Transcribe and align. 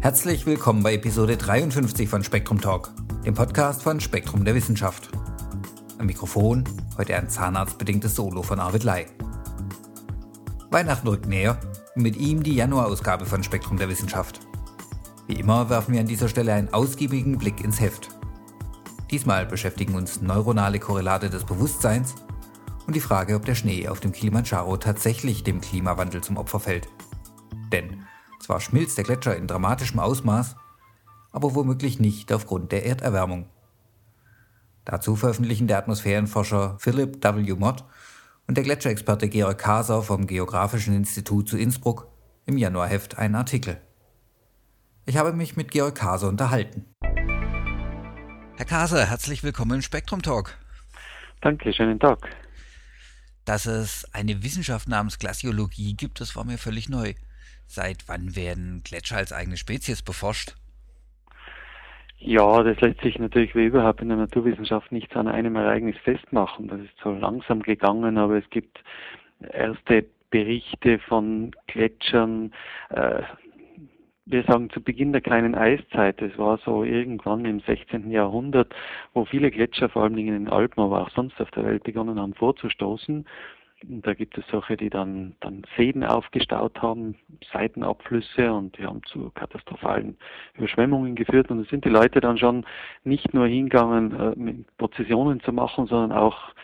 Herzlich 0.00 0.44
willkommen 0.44 0.82
bei 0.82 0.92
Episode 0.94 1.38
53 1.38 2.08
von 2.08 2.22
Spektrum 2.22 2.60
Talk, 2.60 2.90
dem 3.24 3.32
Podcast 3.32 3.82
von 3.82 4.00
Spektrum 4.00 4.44
der 4.44 4.54
Wissenschaft. 4.54 5.08
Am 5.98 6.04
Mikrofon 6.04 6.64
heute 6.98 7.16
ein 7.16 7.30
zahnarztbedingtes 7.30 8.14
Solo 8.14 8.42
von 8.42 8.60
Arvid 8.60 8.84
Lai. 8.84 9.06
Weihnachten 10.70 11.08
rückt 11.08 11.26
näher 11.26 11.58
und 11.96 12.02
mit 12.02 12.16
ihm 12.16 12.42
die 12.42 12.54
Januarausgabe 12.54 13.24
von 13.24 13.42
Spektrum 13.42 13.78
der 13.78 13.88
Wissenschaft. 13.88 14.40
Wie 15.26 15.40
immer 15.40 15.70
werfen 15.70 15.94
wir 15.94 16.00
an 16.00 16.06
dieser 16.06 16.28
Stelle 16.28 16.52
einen 16.52 16.74
ausgiebigen 16.74 17.38
Blick 17.38 17.64
ins 17.64 17.80
Heft. 17.80 18.10
Diesmal 19.10 19.46
beschäftigen 19.46 19.94
uns 19.94 20.20
neuronale 20.20 20.80
Korrelate 20.80 21.30
des 21.30 21.44
Bewusstseins 21.44 22.14
und 22.86 22.94
die 22.94 23.00
Frage, 23.00 23.36
ob 23.36 23.46
der 23.46 23.54
Schnee 23.54 23.88
auf 23.88 24.00
dem 24.00 24.12
Kilimanjaro 24.12 24.76
tatsächlich 24.76 25.44
dem 25.44 25.62
Klimawandel 25.62 26.22
zum 26.22 26.36
Opfer 26.36 26.60
fällt. 26.60 26.88
Denn 27.74 28.06
zwar 28.38 28.60
schmilzt 28.60 28.96
der 28.98 29.04
Gletscher 29.04 29.36
in 29.36 29.48
dramatischem 29.48 29.98
Ausmaß, 29.98 30.54
aber 31.32 31.56
womöglich 31.56 31.98
nicht 31.98 32.32
aufgrund 32.32 32.70
der 32.70 32.86
Erderwärmung. 32.86 33.48
Dazu 34.84 35.16
veröffentlichen 35.16 35.66
der 35.66 35.78
Atmosphärenforscher 35.78 36.76
Philip 36.78 37.24
W. 37.24 37.54
Mott 37.54 37.84
und 38.46 38.56
der 38.56 38.62
Gletscherexperte 38.62 39.28
Georg 39.28 39.58
Kaser 39.58 40.02
vom 40.02 40.28
Geografischen 40.28 40.94
Institut 40.94 41.48
zu 41.48 41.56
Innsbruck 41.58 42.06
im 42.46 42.58
Januarheft 42.58 43.18
einen 43.18 43.34
Artikel. 43.34 43.80
Ich 45.04 45.16
habe 45.16 45.32
mich 45.32 45.56
mit 45.56 45.72
Georg 45.72 45.96
Kaser 45.96 46.28
unterhalten. 46.28 46.84
Herr 48.56 48.66
Kaser, 48.66 49.04
herzlich 49.06 49.42
willkommen 49.42 49.72
im 49.72 49.82
Spektrum 49.82 50.22
Talk. 50.22 50.56
Danke, 51.40 51.72
schönen 51.72 51.98
Tag. 51.98 52.28
Dass 53.44 53.66
es 53.66 54.06
eine 54.14 54.44
Wissenschaft 54.44 54.86
namens 54.86 55.18
Glaziologie 55.18 55.94
gibt, 55.94 56.20
das 56.20 56.36
war 56.36 56.44
mir 56.44 56.56
völlig 56.56 56.88
neu. 56.88 57.14
Seit 57.66 58.08
wann 58.08 58.36
werden 58.36 58.82
Gletscher 58.84 59.16
als 59.16 59.32
eigene 59.32 59.56
Spezies 59.56 60.02
beforscht? 60.02 60.54
Ja, 62.18 62.62
das 62.62 62.80
lässt 62.80 63.00
sich 63.02 63.18
natürlich 63.18 63.54
wie 63.54 63.66
überhaupt 63.66 64.00
in 64.00 64.08
der 64.08 64.16
Naturwissenschaft 64.16 64.92
nicht 64.92 65.14
an 65.16 65.28
einem 65.28 65.56
Ereignis 65.56 65.96
festmachen. 66.04 66.68
Das 66.68 66.80
ist 66.80 66.96
so 67.02 67.12
langsam 67.12 67.62
gegangen, 67.62 68.16
aber 68.16 68.38
es 68.38 68.48
gibt 68.50 68.82
erste 69.52 70.06
Berichte 70.30 70.98
von 71.00 71.52
Gletschern, 71.66 72.52
äh, 72.90 73.22
wir 74.26 74.42
sagen 74.44 74.70
zu 74.70 74.80
Beginn 74.80 75.12
der 75.12 75.20
kleinen 75.20 75.54
Eiszeit, 75.54 76.22
es 76.22 76.36
war 76.38 76.58
so 76.64 76.82
irgendwann 76.82 77.44
im 77.44 77.60
16. 77.60 78.10
Jahrhundert, 78.10 78.74
wo 79.12 79.26
viele 79.26 79.50
Gletscher, 79.50 79.90
vor 79.90 80.02
allem 80.02 80.16
in 80.16 80.28
den 80.28 80.48
Alpen, 80.48 80.82
aber 80.82 81.02
auch 81.02 81.10
sonst 81.10 81.38
auf 81.40 81.50
der 81.50 81.64
Welt 81.64 81.84
begonnen 81.84 82.18
haben 82.18 82.34
vorzustoßen. 82.34 83.26
Da 83.82 84.14
gibt 84.14 84.38
es 84.38 84.46
solche, 84.48 84.76
die 84.76 84.88
dann, 84.88 85.34
dann 85.40 85.62
Seen 85.76 86.04
aufgestaut 86.04 86.80
haben, 86.80 87.16
Seitenabflüsse 87.52 88.52
und 88.52 88.78
die 88.78 88.84
haben 88.84 89.02
zu 89.04 89.30
katastrophalen 89.30 90.16
Überschwemmungen 90.54 91.14
geführt. 91.14 91.50
Und 91.50 91.64
da 91.64 91.68
sind 91.68 91.84
die 91.84 91.90
Leute 91.90 92.20
dann 92.20 92.38
schon 92.38 92.64
nicht 93.02 93.34
nur 93.34 93.46
hingegangen, 93.46 94.12
äh, 94.38 94.64
Prozessionen 94.78 95.40
zu 95.40 95.52
machen, 95.52 95.86
sondern 95.86 96.16
auch 96.16 96.54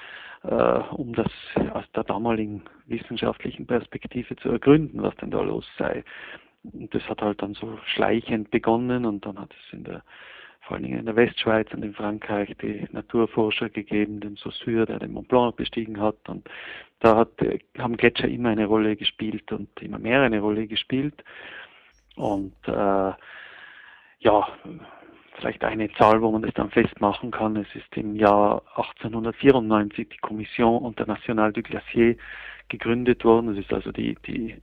äh, 0.42 0.78
um 0.92 1.14
das 1.14 1.30
aus 1.72 1.84
der 1.94 2.04
damaligen 2.04 2.62
wissenschaftlichen 2.86 3.66
Perspektive 3.66 4.36
zu 4.36 4.48
ergründen, 4.50 5.02
was 5.02 5.14
denn 5.16 5.30
da 5.30 5.42
los 5.42 5.66
sei. 5.78 6.04
Und 6.62 6.94
das 6.94 7.02
hat 7.08 7.22
halt 7.22 7.42
dann 7.42 7.54
so 7.54 7.78
schleichend 7.86 8.50
begonnen 8.50 9.04
und 9.04 9.26
dann 9.26 9.38
hat 9.38 9.52
es 9.52 9.72
in 9.72 9.84
der 9.84 10.02
vor 10.70 10.76
allen 10.76 10.84
Dingen 10.84 11.00
in 11.00 11.06
der 11.06 11.16
Westschweiz 11.16 11.66
und 11.74 11.84
in 11.84 11.94
Frankreich 11.94 12.56
die 12.62 12.86
Naturforscher 12.92 13.70
gegeben, 13.70 14.20
den 14.20 14.36
Saussure, 14.36 14.86
der 14.86 15.00
den 15.00 15.12
Mont 15.12 15.26
Blanc 15.26 15.56
bestiegen 15.56 16.00
hat. 16.00 16.28
Und 16.28 16.48
da 17.00 17.16
hat, 17.16 17.30
haben 17.76 17.96
Gletscher 17.96 18.28
immer 18.28 18.50
eine 18.50 18.66
Rolle 18.66 18.94
gespielt 18.94 19.50
und 19.50 19.68
immer 19.82 19.98
mehr 19.98 20.22
eine 20.22 20.38
Rolle 20.38 20.68
gespielt. 20.68 21.24
Und 22.14 22.54
äh, 22.68 23.12
ja, 24.20 24.48
vielleicht 25.40 25.64
eine 25.64 25.92
Zahl, 25.94 26.22
wo 26.22 26.30
man 26.30 26.42
das 26.42 26.54
dann 26.54 26.70
festmachen 26.70 27.32
kann. 27.32 27.56
Es 27.56 27.74
ist 27.74 27.96
im 27.96 28.14
Jahr 28.14 28.62
1894 28.76 30.08
die 30.08 30.18
Kommission 30.18 30.84
Internationale 30.84 31.52
du 31.52 31.62
Glacier 31.62 32.14
gegründet 32.68 33.24
worden. 33.24 33.48
Das 33.48 33.58
ist 33.58 33.72
also 33.72 33.90
die, 33.90 34.16
die 34.24 34.54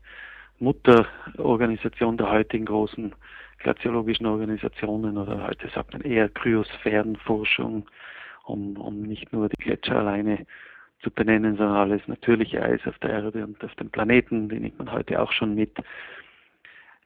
Mutterorganisation 0.59 2.15
der 2.15 2.31
heutigen 2.31 2.63
großen 2.63 3.13
glaziologischen 3.67 4.25
Organisationen 4.25 5.17
oder 5.17 5.45
heute 5.45 5.67
sagt 5.75 5.91
man 5.91 6.01
eher 6.01 6.29
Kryosphärenforschung, 6.29 7.85
um, 8.45 8.77
um 8.77 9.01
nicht 9.01 9.33
nur 9.33 9.49
die 9.49 9.57
Gletscher 9.57 9.97
alleine 9.97 10.45
zu 11.03 11.11
benennen, 11.11 11.57
sondern 11.57 11.75
alles 11.75 12.01
natürliche 12.07 12.63
Eis 12.63 12.79
auf 12.85 12.97
der 12.99 13.09
Erde 13.09 13.43
und 13.43 13.61
auf 13.61 13.75
dem 13.75 13.89
Planeten, 13.89 14.47
die 14.47 14.61
nimmt 14.61 14.79
man 14.79 14.89
heute 14.89 15.21
auch 15.21 15.33
schon 15.33 15.53
mit. 15.55 15.77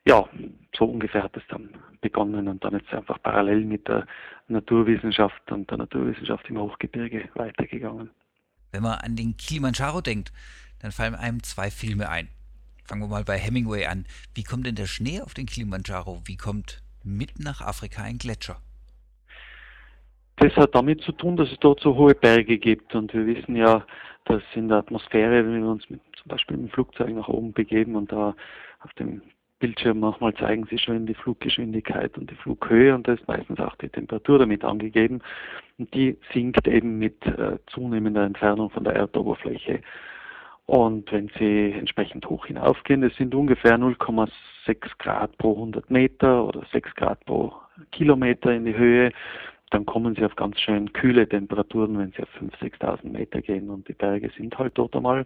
Ja, 0.06 0.30
so 0.76 0.86
ungefähr 0.86 1.24
hat 1.24 1.36
es 1.36 1.44
dann 1.50 1.70
begonnen 2.00 2.48
und 2.48 2.64
dann 2.64 2.74
jetzt 2.74 2.94
einfach 2.94 3.20
parallel 3.24 3.66
mit 3.66 3.88
der 3.88 4.06
Naturwissenschaft 4.48 5.52
und 5.52 5.68
der 5.72 5.80
Naturwissenschaft 5.80 6.48
im 6.48 6.60
Hochgebirge 6.60 7.28
weitergegangen. 7.34 8.12
Wenn 8.72 8.84
man 8.84 9.00
an 9.00 9.16
den 9.16 9.36
Kilimanjaro 9.36 10.02
denkt, 10.02 10.32
dann 10.80 10.92
fallen 10.92 11.16
einem 11.16 11.42
zwei 11.42 11.72
Filme 11.72 12.08
ein. 12.08 12.28
Fangen 12.92 13.04
wir 13.04 13.08
mal 13.08 13.24
bei 13.24 13.38
Hemingway 13.38 13.86
an. 13.86 14.04
Wie 14.36 14.44
kommt 14.44 14.66
denn 14.66 14.76
der 14.76 14.86
Schnee 14.86 15.22
auf 15.22 15.34
den 15.34 15.46
Kilimanjaro? 15.46 16.24
Wie 16.26 16.36
kommt 16.36 16.84
mitten 17.06 17.42
nach 17.42 17.62
Afrika 17.62 18.04
ein 18.04 18.18
Gletscher? 18.18 18.58
Das 20.36 20.54
hat 20.58 20.76
damit 20.76 21.00
zu 21.00 21.14
tun, 21.14 21.38
dass 21.38 21.50
es 21.50 21.58
dort 21.62 21.80
so 21.80 21.96
hohe 21.96 22.14
Berge 22.14 22.58
gibt. 22.58 22.94
Und 22.94 23.14
wir 23.14 23.26
wissen 23.26 23.56
ja, 23.56 23.86
dass 24.26 24.42
in 24.56 24.68
der 24.68 24.80
Atmosphäre, 24.80 25.46
wenn 25.46 25.64
wir 25.64 25.70
uns 25.70 25.90
mit, 25.90 26.02
zum 26.22 26.28
Beispiel 26.28 26.58
mit 26.58 26.68
dem 26.70 26.74
Flugzeug 26.74 27.12
nach 27.12 27.30
oben 27.30 27.54
begeben 27.54 27.96
und 27.96 28.12
da 28.12 28.36
auf 28.82 28.92
dem 28.96 29.22
Bildschirm 29.60 30.02
manchmal 30.02 30.34
zeigen 30.34 30.68
sie 30.70 30.78
schon 30.78 31.06
die 31.06 31.14
Fluggeschwindigkeit 31.14 32.18
und 32.18 32.30
die 32.30 32.36
Flughöhe 32.36 32.94
und 32.94 33.08
da 33.08 33.14
ist 33.14 33.26
meistens 33.26 33.62
auch 33.62 33.78
die 33.78 33.88
Temperatur 33.88 34.40
damit 34.40 34.66
angegeben. 34.66 35.22
Und 35.78 35.94
die 35.94 36.18
sinkt 36.34 36.68
eben 36.68 37.00
mit 37.00 37.26
äh, 37.26 37.58
zunehmender 37.68 38.26
Entfernung 38.26 38.70
von 38.70 38.84
der 38.84 38.96
Erdoberfläche. 38.96 39.80
Und 40.72 41.12
wenn 41.12 41.30
Sie 41.38 41.74
entsprechend 41.74 42.30
hoch 42.30 42.46
hinaufgehen, 42.46 43.02
das 43.02 43.14
sind 43.18 43.36
ungefähr 43.36 43.78
0,6 43.78 44.32
Grad 45.00 45.38
pro 45.38 45.52
100 45.52 45.92
Meter 45.92 46.46
oder 46.46 46.66
6 46.72 46.96
Grad 46.96 47.26
pro 47.26 47.52
Kilometer 47.92 48.54
in 48.54 48.64
die 48.64 48.78
Höhe, 48.78 49.12
dann 49.72 49.86
kommen 49.86 50.16
Sie 50.16 50.24
auf 50.24 50.34
ganz 50.38 50.62
schön 50.62 50.94
kühle 50.94 51.28
Temperaturen, 51.28 52.00
wenn 52.00 52.14
Sie 52.14 52.24
auf 52.24 52.30
5.000, 52.40 52.80
6.000 52.80 53.12
Meter 53.12 53.42
gehen. 53.42 53.70
Und 53.70 53.90
die 53.90 53.94
Berge 53.94 54.32
sind 54.38 54.58
halt 54.58 54.78
dort 54.78 54.96
einmal 54.96 55.26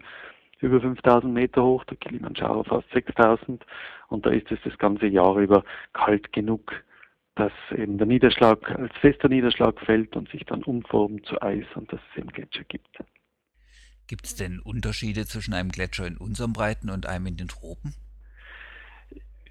über 0.58 0.78
5.000 0.78 1.28
Meter 1.28 1.62
hoch, 1.62 1.84
der 1.84 1.96
Kilimanjaro 1.98 2.64
fast 2.64 2.92
6.000. 2.92 3.60
Und 4.08 4.26
da 4.26 4.30
ist 4.30 4.50
es 4.50 4.58
das 4.64 4.76
ganze 4.78 5.06
Jahr 5.06 5.36
über 5.36 5.62
kalt 5.92 6.32
genug, 6.32 6.72
dass 7.36 7.52
eben 7.70 7.98
der 7.98 8.08
Niederschlag 8.08 8.68
als 8.76 8.96
fester 8.96 9.28
Niederschlag 9.28 9.78
fällt 9.78 10.16
und 10.16 10.28
sich 10.28 10.44
dann 10.44 10.64
umformt 10.64 11.24
zu 11.24 11.40
Eis 11.40 11.66
und 11.76 11.92
dass 11.92 12.00
es 12.10 12.18
eben 12.18 12.32
Gletscher 12.32 12.64
gibt. 12.64 12.98
Gibt 14.06 14.26
es 14.26 14.34
denn 14.36 14.60
Unterschiede 14.60 15.26
zwischen 15.26 15.54
einem 15.54 15.70
Gletscher 15.70 16.06
in 16.06 16.16
unserem 16.16 16.52
Breiten 16.52 16.90
und 16.90 17.06
einem 17.06 17.26
in 17.26 17.36
den 17.36 17.48
Tropen? 17.48 17.94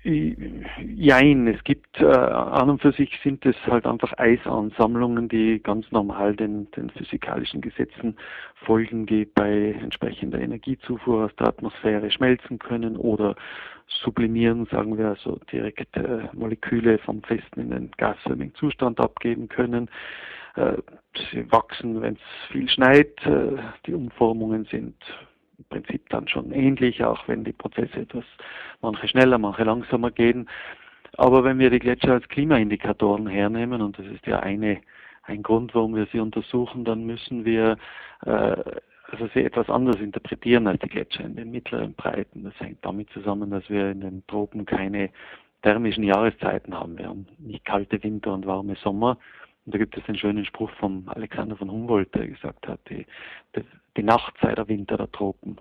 Jein, 0.08 1.48
es 1.48 1.64
gibt 1.64 2.00
äh, 2.00 2.06
an 2.06 2.70
und 2.70 2.80
für 2.80 2.92
sich 2.92 3.20
sind 3.24 3.44
es 3.44 3.56
halt 3.66 3.88
einfach 3.88 4.14
Eisansammlungen, 4.20 5.30
die 5.30 5.60
ganz 5.64 5.92
normal 5.92 6.36
den, 6.36 6.70
den 6.72 6.92
physikalischen 6.92 7.60
Gesetzen 7.60 8.16
folgen, 8.54 9.08
die 9.08 9.26
bei 9.26 9.72
entsprechender 9.82 10.40
Energiezufuhr 10.40 11.26
aus 11.26 11.36
der 11.38 11.48
Atmosphäre 11.48 12.12
schmelzen 12.12 12.60
können 12.60 12.98
oder 12.98 13.36
sublimieren, 13.88 14.68
sagen 14.68 14.96
wir 14.96 15.08
also 15.08 15.40
direkt 15.52 15.98
äh, 15.98 16.30
Moleküle 16.34 17.00
vom 17.00 17.24
festen 17.24 17.62
in 17.62 17.70
den 17.72 17.92
gasförmigen 17.98 18.54
Zustand 18.54 19.00
abgeben 19.00 19.50
können. 19.50 19.90
Äh, 20.56 20.78
sie 21.32 21.52
wachsen, 21.52 22.02
wenn 22.02 22.16
es 22.16 22.52
viel 22.52 22.70
schneit. 22.70 23.14
Äh, 23.26 23.58
die 23.86 23.94
Umformungen 23.94 24.66
sind 24.66 24.96
im 25.58 25.66
Prinzip 25.70 26.10
dann 26.10 26.28
schon 26.28 26.52
ähnlich, 26.52 27.04
auch 27.04 27.28
wenn 27.28 27.44
die 27.44 27.54
Prozesse 27.54 28.02
etwas 28.02 28.26
manche 28.82 29.08
schneller, 29.08 29.38
manche 29.38 29.64
langsamer 29.64 30.12
gehen. 30.12 30.50
Aber 31.18 31.44
wenn 31.44 31.60
wir 31.60 31.70
die 31.70 31.80
Gletscher 31.80 32.14
als 32.14 32.28
Klimaindikatoren 32.28 33.28
hernehmen, 33.28 33.82
und 33.82 33.98
das 33.98 34.06
ist 34.08 34.26
ja 34.28 34.40
eine, 34.40 34.82
ein 35.24 35.44
Grund, 35.44 35.74
warum 35.74 35.96
wir 35.96 36.08
sie 36.12 36.20
untersuchen, 36.20 36.84
dann 36.84 37.06
müssen 37.06 37.46
wir 37.46 37.78
äh, 38.26 38.56
also 39.12 39.28
sie 39.34 39.44
etwas 39.44 39.70
anders 39.70 39.98
interpretieren 39.98 40.68
als 40.68 40.80
die 40.82 40.90
Gletscher 40.90 41.24
in 41.24 41.36
den 41.36 41.52
mittleren 41.52 41.94
Breiten. 41.94 42.44
Das 42.44 42.60
hängt 42.60 42.84
damit 42.84 43.10
zusammen, 43.12 43.52
dass 43.52 43.70
wir 43.70 43.92
in 43.92 44.02
den 44.02 44.26
Tropen 44.28 44.66
keine 44.66 45.10
thermischen 45.62 46.04
Jahreszeiten 46.04 46.74
haben. 46.74 46.98
Wir 46.98 47.08
haben 47.08 47.28
nicht 47.38 47.66
kalte 47.66 48.02
Winter 48.04 48.34
und 48.34 48.46
warme 48.46 48.76
Sommer, 48.76 49.18
und 49.66 49.74
da 49.74 49.78
gibt 49.78 49.98
es 49.98 50.04
den 50.06 50.18
schönen 50.18 50.46
Spruch 50.46 50.70
von 50.80 51.08
Alexander 51.08 51.56
von 51.56 51.72
Humboldt, 51.72 52.14
der 52.14 52.28
gesagt 52.28 52.68
hat, 52.68 52.80
die, 52.90 53.06
die, 53.56 53.64
die 53.98 54.04
Nacht 54.04 54.36
sei 54.42 54.54
der 54.54 54.68
Winter 54.68 54.98
der 54.98 55.12
Tropen. 55.12 55.58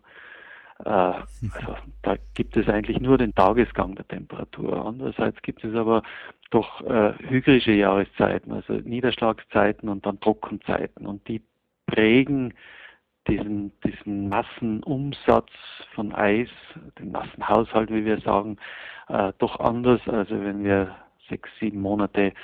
Äh, 0.85 0.89
also 0.89 1.77
da 2.03 2.17
gibt 2.35 2.57
es 2.57 2.69
eigentlich 2.69 3.01
nur 3.01 3.19
den 3.19 3.35
Tagesgang 3.35 3.95
der 3.95 4.07
Temperatur. 4.07 4.85
Andererseits 4.85 5.41
gibt 5.43 5.65
es 5.65 5.75
aber 5.75 6.03
doch 6.51 6.83
äh, 6.83 7.15
hygrische 7.29 7.73
Jahreszeiten, 7.73 8.53
also 8.53 8.75
Niederschlagszeiten 8.75 9.89
und 9.89 10.05
dann 10.05 10.21
Trockenzeiten. 10.21 11.07
Und 11.07 11.27
die 11.29 11.43
prägen 11.87 12.55
diesen, 13.27 13.73
diesen 13.83 14.29
Massenumsatz 14.29 15.51
von 15.95 16.13
Eis, 16.13 16.49
den 16.99 17.11
Massenhaushalt, 17.11 17.91
wie 17.91 18.05
wir 18.05 18.21
sagen, 18.21 18.59
äh, 19.09 19.33
doch 19.39 19.59
anders. 19.61 20.01
Also 20.07 20.39
wenn 20.41 20.63
wir 20.63 20.95
sechs, 21.29 21.49
sieben 21.59 21.81
Monate 21.81 22.35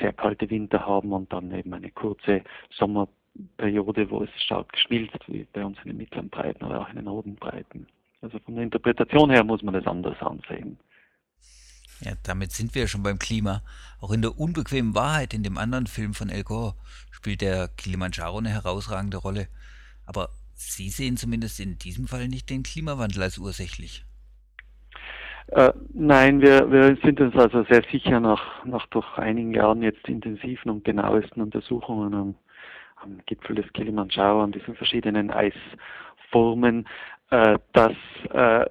sehr 0.00 0.12
kalte 0.12 0.48
Winter 0.50 0.84
haben 0.84 1.12
und 1.12 1.32
dann 1.32 1.52
eben 1.52 1.74
eine 1.74 1.90
kurze 1.90 2.42
Sommerperiode, 2.70 4.10
wo 4.10 4.22
es 4.22 4.30
stark 4.42 4.76
schmilzt, 4.78 5.18
wie 5.26 5.46
bei 5.52 5.64
uns 5.64 5.78
in 5.84 5.90
den 5.90 5.96
mittleren 5.98 6.28
Breiten 6.30 6.64
oder 6.64 6.80
auch 6.80 6.88
in 6.88 6.96
den 6.96 7.08
roten 7.08 7.36
Breiten. 7.36 7.86
Also 8.20 8.38
von 8.40 8.54
der 8.54 8.64
Interpretation 8.64 9.30
her 9.30 9.44
muss 9.44 9.62
man 9.62 9.74
das 9.74 9.86
anders 9.86 10.20
ansehen. 10.20 10.78
Ja, 12.00 12.12
damit 12.22 12.52
sind 12.52 12.74
wir 12.74 12.86
schon 12.86 13.02
beim 13.02 13.18
Klima. 13.18 13.62
Auch 14.00 14.12
in 14.12 14.22
der 14.22 14.38
unbequemen 14.38 14.94
Wahrheit 14.94 15.34
in 15.34 15.42
dem 15.42 15.58
anderen 15.58 15.86
Film 15.86 16.14
von 16.14 16.28
El 16.28 16.44
Gore 16.44 16.74
spielt 17.10 17.40
der 17.40 17.68
Kilimanjaro 17.68 18.38
eine 18.38 18.50
herausragende 18.50 19.16
Rolle. 19.16 19.48
Aber 20.06 20.30
Sie 20.54 20.90
sehen 20.90 21.16
zumindest 21.16 21.60
in 21.60 21.78
diesem 21.78 22.08
Fall 22.08 22.26
nicht 22.26 22.50
den 22.50 22.64
Klimawandel 22.64 23.22
als 23.22 23.38
ursächlich. 23.38 24.04
Äh, 25.48 25.72
nein, 25.94 26.42
wir, 26.42 26.70
wir 26.70 26.96
sind 27.02 27.20
uns 27.20 27.34
also 27.34 27.62
sehr 27.64 27.82
sicher 27.90 28.20
nach, 28.20 28.64
nach 28.66 28.86
doch 28.88 29.16
einigen 29.16 29.54
Jahren 29.54 29.82
jetzt 29.82 30.06
intensiven 30.06 30.70
und 30.70 30.84
genauesten 30.84 31.40
Untersuchungen 31.40 32.12
am, 32.14 32.34
am 32.96 33.18
Gipfel 33.24 33.56
des 33.56 33.72
Kilimanjaro, 33.72 34.42
an 34.42 34.52
diesen 34.52 34.74
verschiedenen 34.74 35.30
Eisformen, 35.30 36.86
äh, 37.30 37.58
dass 37.72 37.94
äh, 38.30 38.66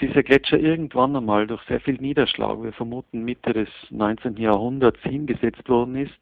dieser 0.00 0.24
Gletscher 0.24 0.58
irgendwann 0.58 1.14
einmal 1.14 1.46
durch 1.46 1.62
sehr 1.68 1.80
viel 1.80 1.96
Niederschlag, 2.00 2.62
wir 2.62 2.72
vermuten 2.72 3.24
Mitte 3.24 3.52
des 3.52 3.68
19. 3.90 4.36
Jahrhunderts, 4.36 5.00
hingesetzt 5.02 5.68
worden 5.68 5.96
ist 5.96 6.18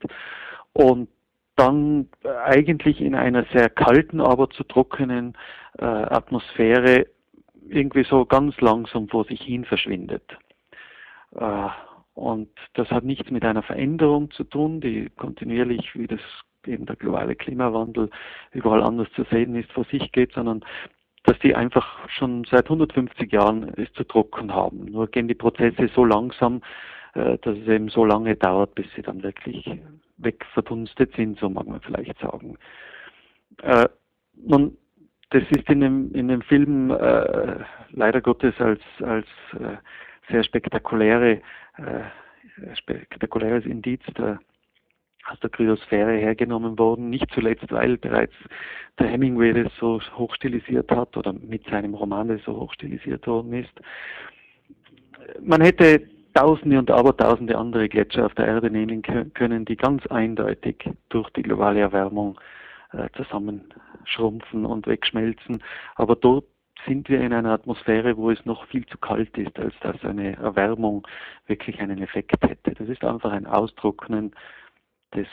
und 0.74 1.08
dann 1.56 2.08
eigentlich 2.44 3.00
in 3.00 3.14
einer 3.14 3.46
sehr 3.52 3.70
kalten, 3.70 4.20
aber 4.20 4.50
zu 4.50 4.62
trockenen 4.64 5.34
äh, 5.78 5.84
Atmosphäre 5.84 7.06
irgendwie 7.68 8.04
so 8.04 8.24
ganz 8.24 8.60
langsam 8.60 9.08
vor 9.08 9.24
sich 9.24 9.40
hin 9.40 9.64
verschwindet. 9.64 10.36
Äh, 11.34 11.68
und 12.14 12.48
das 12.74 12.90
hat 12.90 13.04
nichts 13.04 13.30
mit 13.30 13.44
einer 13.44 13.62
Veränderung 13.62 14.30
zu 14.30 14.44
tun, 14.44 14.80
die 14.80 15.10
kontinuierlich, 15.16 15.94
wie 15.94 16.06
das 16.06 16.20
eben 16.66 16.86
der 16.86 16.96
globale 16.96 17.36
Klimawandel 17.36 18.10
überall 18.52 18.82
anders 18.82 19.08
zu 19.14 19.24
sehen 19.24 19.54
ist, 19.54 19.70
vor 19.72 19.84
sich 19.84 20.10
geht, 20.12 20.32
sondern 20.32 20.64
dass 21.24 21.38
die 21.40 21.54
einfach 21.54 22.08
schon 22.08 22.44
seit 22.50 22.64
150 22.66 23.32
Jahren 23.32 23.72
es 23.76 23.92
zu 23.94 24.04
trocken 24.04 24.54
haben. 24.54 24.86
Nur 24.86 25.08
gehen 25.08 25.28
die 25.28 25.34
Prozesse 25.34 25.90
so 25.94 26.04
langsam, 26.04 26.62
äh, 27.14 27.36
dass 27.38 27.56
es 27.58 27.68
eben 27.68 27.88
so 27.88 28.04
lange 28.04 28.36
dauert, 28.36 28.74
bis 28.74 28.86
sie 28.94 29.02
dann 29.02 29.22
wirklich 29.22 29.68
wegverdunstet 30.18 31.14
sind, 31.16 31.38
so 31.38 31.48
mag 31.48 31.66
man 31.66 31.80
vielleicht 31.80 32.18
sagen. 32.18 32.56
Äh, 33.62 33.88
nun, 34.34 34.76
das 35.30 35.42
ist 35.50 35.68
in 35.68 35.80
dem, 35.80 36.12
in 36.14 36.28
dem 36.28 36.42
Film 36.42 36.90
äh, 36.90 37.56
leider 37.90 38.20
Gottes 38.20 38.54
als, 38.58 38.80
als 39.02 39.26
äh, 39.54 39.76
sehr 40.30 40.44
spektakuläre, 40.44 41.40
äh, 41.78 42.74
spektakuläres 42.76 43.64
Indiz 43.64 44.00
der, 44.16 44.38
aus 45.28 45.40
der 45.40 45.50
Kryosphäre 45.50 46.12
hergenommen 46.12 46.78
worden. 46.78 47.10
Nicht 47.10 47.30
zuletzt, 47.32 47.70
weil 47.72 47.98
bereits 47.98 48.34
der 48.98 49.08
Hemingway 49.08 49.52
das 49.52 49.72
so 49.80 50.00
hochstilisiert 50.16 50.90
hat 50.90 51.16
oder 51.16 51.32
mit 51.32 51.64
seinem 51.68 51.94
Roman 51.94 52.28
das 52.28 52.42
so 52.44 52.56
hochstilisiert 52.56 53.26
worden 53.26 53.52
ist. 53.52 53.80
Man 55.40 55.60
hätte 55.60 56.02
Tausende 56.34 56.78
und 56.78 56.90
Abertausende 56.90 57.56
andere 57.56 57.88
Gletscher 57.88 58.26
auf 58.26 58.34
der 58.34 58.46
Erde 58.46 58.70
nehmen 58.70 59.00
können, 59.02 59.64
die 59.64 59.76
ganz 59.76 60.06
eindeutig 60.08 60.76
durch 61.08 61.30
die 61.30 61.42
globale 61.42 61.80
Erwärmung 61.80 62.38
äh, 62.92 63.08
zusammenschrumpfen 63.16 64.66
und 64.66 64.86
wegschmelzen. 64.86 65.62
Aber 65.94 66.16
dort 66.16 66.46
sind 66.86 67.08
wir 67.08 67.20
in 67.20 67.32
einer 67.32 67.50
Atmosphäre, 67.50 68.16
wo 68.16 68.30
es 68.30 68.44
noch 68.44 68.66
viel 68.68 68.86
zu 68.86 68.98
kalt 68.98 69.36
ist, 69.36 69.58
als 69.58 69.74
dass 69.80 70.02
eine 70.04 70.36
Erwärmung 70.36 71.06
wirklich 71.46 71.80
einen 71.80 72.02
Effekt 72.02 72.42
hätte. 72.42 72.74
Das 72.74 72.88
ist 72.88 73.02
einfach 73.02 73.32
ein 73.32 73.46
Austrocknen, 73.46 74.34
das 75.10 75.26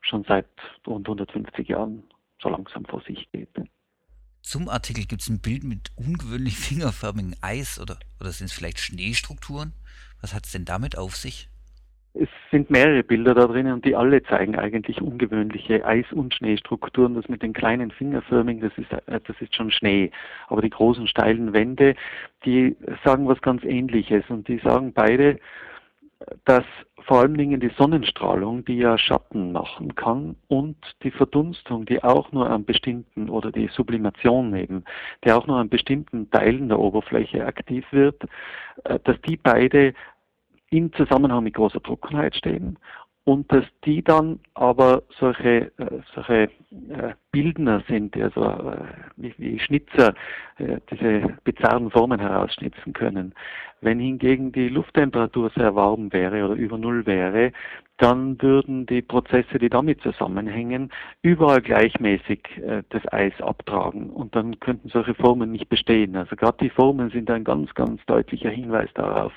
schon 0.00 0.24
seit 0.24 0.48
rund 0.86 1.08
150 1.08 1.68
Jahren 1.68 2.04
so 2.40 2.48
langsam 2.48 2.84
vor 2.84 3.02
sich 3.02 3.30
geht. 3.32 3.48
Zum 4.42 4.68
Artikel 4.68 5.04
gibt 5.04 5.22
es 5.22 5.28
ein 5.28 5.40
Bild 5.40 5.64
mit 5.64 5.90
ungewöhnlich 5.96 6.56
fingerförmigem 6.58 7.34
Eis 7.40 7.78
oder, 7.78 7.98
oder 8.20 8.32
sind 8.32 8.46
es 8.46 8.52
vielleicht 8.52 8.80
Schneestrukturen? 8.80 9.74
Was 10.20 10.34
hat 10.34 10.46
es 10.46 10.52
denn 10.52 10.64
damit 10.64 10.96
auf 10.96 11.16
sich? 11.16 11.49
Es 12.12 12.28
sind 12.50 12.70
mehrere 12.70 13.04
Bilder 13.04 13.34
da 13.34 13.46
drin 13.46 13.70
und 13.70 13.84
die 13.84 13.94
alle 13.94 14.22
zeigen 14.24 14.58
eigentlich 14.58 15.00
ungewöhnliche 15.00 15.84
Eis- 15.86 16.12
und 16.12 16.34
Schneestrukturen. 16.34 17.14
Das 17.14 17.28
mit 17.28 17.42
den 17.42 17.52
kleinen 17.52 17.92
Fingerförmigen, 17.92 18.62
das 18.62 18.76
ist, 18.76 18.92
äh, 18.92 19.20
das 19.24 19.40
ist 19.40 19.54
schon 19.54 19.70
Schnee. 19.70 20.10
Aber 20.48 20.60
die 20.60 20.70
großen 20.70 21.06
steilen 21.06 21.52
Wände, 21.52 21.94
die 22.44 22.76
sagen 23.04 23.28
was 23.28 23.40
ganz 23.42 23.62
Ähnliches 23.62 24.24
und 24.28 24.48
die 24.48 24.58
sagen 24.58 24.92
beide, 24.92 25.38
dass 26.44 26.64
vor 27.02 27.20
allen 27.20 27.36
Dingen 27.36 27.60
die 27.60 27.70
Sonnenstrahlung, 27.78 28.64
die 28.64 28.76
ja 28.76 28.98
Schatten 28.98 29.52
machen 29.52 29.94
kann, 29.94 30.36
und 30.48 30.76
die 31.02 31.10
Verdunstung, 31.10 31.86
die 31.86 32.02
auch 32.02 32.30
nur 32.32 32.50
an 32.50 32.64
bestimmten, 32.64 33.30
oder 33.30 33.50
die 33.50 33.68
Sublimation 33.68 34.54
eben, 34.54 34.84
die 35.24 35.32
auch 35.32 35.46
nur 35.46 35.56
an 35.56 35.68
bestimmten 35.68 36.30
Teilen 36.30 36.68
der 36.68 36.78
Oberfläche 36.78 37.46
aktiv 37.46 37.86
wird, 37.90 38.22
äh, 38.84 38.98
dass 39.04 39.20
die 39.22 39.36
beide 39.36 39.94
in 40.70 40.92
Zusammenhang 40.92 41.44
mit 41.44 41.54
großer 41.54 41.82
Trockenheit 41.82 42.34
stehen 42.36 42.78
und 43.24 43.52
dass 43.52 43.64
die 43.84 44.02
dann 44.02 44.40
aber 44.54 45.02
solche, 45.18 45.70
äh, 45.78 46.00
solche 46.14 46.44
äh, 46.44 47.14
Bildner 47.30 47.82
sind, 47.86 48.16
also 48.16 48.44
äh, 48.44 48.86
wie, 49.16 49.34
wie 49.38 49.58
Schnitzer 49.58 50.14
äh, 50.58 50.78
diese 50.90 51.36
bizarren 51.44 51.90
Formen 51.90 52.18
herausschnitzen 52.18 52.92
können. 52.92 53.34
Wenn 53.82 54.00
hingegen 54.00 54.52
die 54.52 54.68
Lufttemperatur 54.68 55.50
sehr 55.54 55.74
warm 55.74 56.12
wäre 56.12 56.44
oder 56.44 56.54
über 56.54 56.78
Null 56.78 57.06
wäre, 57.06 57.52
dann 57.98 58.40
würden 58.40 58.86
die 58.86 59.02
Prozesse, 59.02 59.58
die 59.58 59.68
damit 59.68 60.00
zusammenhängen, 60.00 60.90
überall 61.20 61.60
gleichmäßig 61.60 62.40
äh, 62.56 62.82
das 62.88 63.02
Eis 63.12 63.38
abtragen 63.40 64.08
und 64.10 64.34
dann 64.34 64.58
könnten 64.60 64.88
solche 64.88 65.14
Formen 65.14 65.52
nicht 65.52 65.68
bestehen. 65.68 66.16
Also 66.16 66.36
gerade 66.36 66.58
die 66.62 66.70
Formen 66.70 67.10
sind 67.10 67.30
ein 67.30 67.44
ganz, 67.44 67.72
ganz 67.74 68.00
deutlicher 68.06 68.50
Hinweis 68.50 68.88
darauf, 68.94 69.32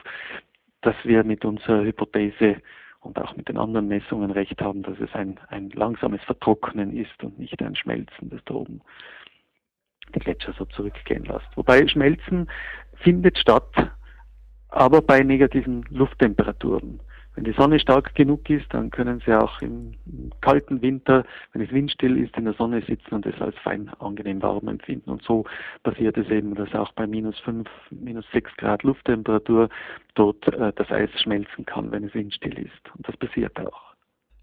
dass 0.84 0.96
wir 1.04 1.24
mit 1.24 1.44
unserer 1.46 1.84
Hypothese 1.84 2.58
und 3.02 3.20
auch 3.20 3.36
mit 3.36 3.50
den 3.50 3.58
anderen 3.58 3.88
Messungen 3.88 4.32
recht 4.32 4.62
haben, 4.62 4.84
dass 4.84 5.00
es 5.00 5.14
ein, 5.14 5.40
ein 5.50 5.70
langsames 5.72 6.22
Vertrocknen 6.24 6.96
ist 6.96 7.24
und 7.24 7.38
nicht 7.40 7.62
ein 7.62 7.76
Schmelzen, 7.76 8.30
das 8.30 8.42
da 8.46 8.54
oben 8.54 8.82
die 10.14 10.20
Gletscher 10.20 10.54
so 10.54 10.66
zurückgehen 10.66 11.26
lässt. 11.26 11.48
Wobei 11.56 11.88
Schmelzen 11.88 12.50
findet 12.96 13.38
statt, 13.38 13.74
aber 14.70 15.02
bei 15.02 15.22
negativen 15.22 15.86
Lufttemperaturen. 15.90 17.00
Wenn 17.36 17.46
die 17.46 17.54
Sonne 17.54 17.80
stark 17.80 18.14
genug 18.14 18.48
ist, 18.50 18.66
dann 18.70 18.92
können 18.92 19.22
Sie 19.26 19.34
auch 19.34 19.60
im, 19.62 19.96
kalten 20.42 20.82
Winter, 20.82 21.26
wenn 21.52 21.62
es 21.62 21.72
windstill 21.72 22.18
ist, 22.18 22.38
in 22.38 22.46
der 22.46 22.54
Sonne 22.54 22.84
sitzen 22.86 23.16
und 23.16 23.26
es 23.26 23.40
als 23.42 23.56
fein 23.64 23.90
angenehm 24.00 24.42
warm 24.42 24.68
empfinden. 24.68 25.10
Und 25.10 25.24
so 25.24 25.46
passiert 25.82 26.18
es 26.18 26.28
eben, 26.30 26.54
dass 26.54 26.74
auch 26.74 26.92
bei 26.94 27.08
minus 27.08 27.40
5, 27.40 27.68
minus 27.90 28.26
6 28.34 28.52
Grad 28.58 28.84
Lufttemperatur 28.84 29.70
dort 30.14 30.48
äh, 30.48 30.72
das 30.76 30.92
Eis 30.92 31.10
schmelzen 31.22 31.66
kann, 31.66 31.92
wenn 31.92 32.04
es 32.04 32.14
windstill 32.14 32.58
ist. 32.60 32.96
Und 32.96 33.08
das 33.08 33.18
passiert 33.18 33.58
auch. 33.60 33.94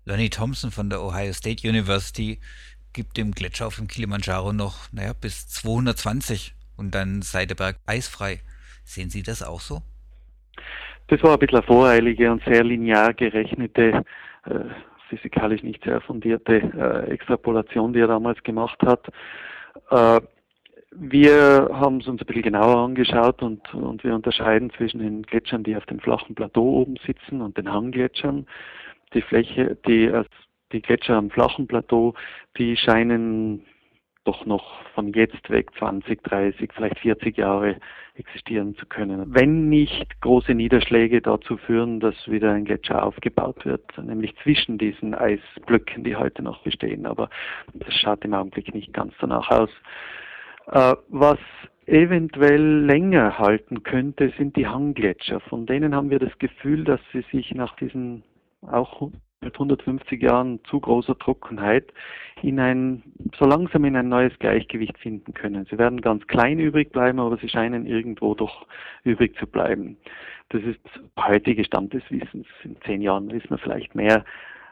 Lonnie 0.04 0.30
Thompson 0.30 0.73
von 0.73 0.90
der 0.90 1.02
Ohio 1.02 1.32
State 1.32 1.68
University 1.68 2.40
gibt 2.92 3.16
dem 3.16 3.32
Gletscher 3.32 3.68
auf 3.68 3.76
dem 3.76 3.87
Kilimanjaro 3.87 4.52
noch, 4.52 4.92
naja, 4.92 5.12
bis 5.12 5.47
220 5.49 6.54
und 6.76 6.94
dann 6.94 7.23
sei 7.23 7.47
der 7.47 7.54
Berg 7.54 7.76
eisfrei. 7.87 8.40
Sehen 8.85 9.11
Sie 9.11 9.23
das 9.23 9.42
auch 9.42 9.61
so? 9.61 9.82
Das 11.10 11.20
war 11.24 11.32
ein 11.32 11.40
bisschen 11.40 11.58
eine 11.58 11.66
voreilige 11.66 12.30
und 12.30 12.40
sehr 12.44 12.62
linear 12.62 13.12
gerechnete, 13.12 14.04
äh, 14.46 14.60
physikalisch 15.08 15.64
nicht 15.64 15.82
sehr 15.82 16.00
fundierte 16.00 16.58
äh, 16.58 17.10
Extrapolation, 17.10 17.92
die 17.92 17.98
er 17.98 18.06
damals 18.06 18.40
gemacht 18.44 18.80
hat. 18.84 19.08
Äh, 19.90 20.20
wir 20.92 21.68
haben 21.72 21.98
es 21.98 22.06
uns 22.06 22.20
ein 22.20 22.26
bisschen 22.26 22.42
genauer 22.42 22.76
angeschaut 22.76 23.42
und, 23.42 23.74
und 23.74 24.04
wir 24.04 24.14
unterscheiden 24.14 24.70
zwischen 24.70 25.00
den 25.00 25.22
Gletschern, 25.22 25.64
die 25.64 25.74
auf 25.74 25.84
dem 25.86 25.98
flachen 25.98 26.36
Plateau 26.36 26.82
oben 26.82 26.94
sitzen 27.04 27.40
und 27.40 27.58
den 27.58 27.72
Hanggletschern. 27.72 28.46
Die 29.12 29.22
Fläche, 29.22 29.76
die, 29.88 30.04
äh, 30.04 30.24
die 30.70 30.80
Gletscher 30.80 31.16
am 31.16 31.30
flachen 31.30 31.66
Plateau, 31.66 32.14
die 32.56 32.76
scheinen 32.76 33.64
doch 34.30 34.46
noch 34.46 34.84
von 34.94 35.12
jetzt 35.12 35.50
weg 35.50 35.70
20, 35.78 36.22
30, 36.22 36.72
vielleicht 36.72 37.00
40 37.00 37.37
Jahre 37.37 37.76
existieren 38.14 38.76
zu 38.76 38.87
können. 38.87 39.34
Wenn 39.34 39.68
nicht 39.68 40.20
große 40.20 40.54
Niederschläge 40.54 41.20
dazu 41.20 41.56
führen, 41.56 41.99
dass 41.99 42.14
wieder 42.28 42.52
ein 42.52 42.64
Gletscher 42.64 43.02
aufgebaut 43.02 43.64
wird, 43.64 43.82
nämlich 43.99 44.37
zwischen 44.44 44.78
diesen 44.78 45.14
Eisblöcken, 45.14 46.04
die 46.04 46.14
heute 46.14 46.42
noch 46.42 46.62
bestehen. 46.62 47.06
Aber 47.06 47.28
das 47.75 47.92
schaut 47.94 48.25
im 48.25 48.34
Augenblick 48.34 48.72
nicht 48.72 48.92
ganz 48.92 49.12
danach 49.20 49.50
aus. 49.50 49.70
Äh, 50.68 50.94
was 51.08 51.40
eventuell 51.87 52.84
länger 52.84 53.37
halten 53.37 53.82
könnte, 53.82 54.32
sind 54.38 54.54
die 54.54 54.68
Hanggletscher. 54.68 55.40
Von 55.40 55.66
denen 55.66 55.92
haben 55.92 56.10
wir 56.10 56.20
das 56.20 56.38
Gefühl, 56.38 56.84
dass 56.84 57.00
sie 57.12 57.25
sich 57.32 57.52
nach 57.52 57.75
diesen 57.76 58.22
auch 58.62 59.10
seit 59.40 59.54
150 59.54 60.23
Jahren 60.23 60.61
zu 60.64 60.80
großer 60.80 61.18
Trockenheit 61.18 61.92
in 62.42 62.61
ein, 62.61 63.02
so 63.38 63.47
langsam 63.47 63.85
in 63.85 63.97
ein 63.97 64.09
neues 64.09 64.38
Gleichgewicht 64.38 64.99
finden 64.99 65.35
können. 65.35 65.66
Sie 65.70 65.78
werden 65.78 66.00
ganz 66.00 66.26
klein 66.26 66.59
übrig 66.59 66.92
bleiben, 66.92 67.20
aber 67.20 67.37
sie 67.38 67.49
scheinen 67.49 67.87
irgendwo 67.87 68.35
doch 68.35 68.66
übrig 69.04 69.37
zu 69.38 69.47
bleiben. 69.47 69.97
Das 70.50 70.62
ist 70.62 70.80
heutige 71.18 71.64
Stand 71.64 71.94
des 71.94 72.02
Wissens. 72.11 72.47
In 72.64 72.76
zehn 72.85 73.00
Jahren 73.00 73.30
wissen 73.30 73.50
wir 73.50 73.59
vielleicht 73.59 73.94
mehr. 73.94 74.25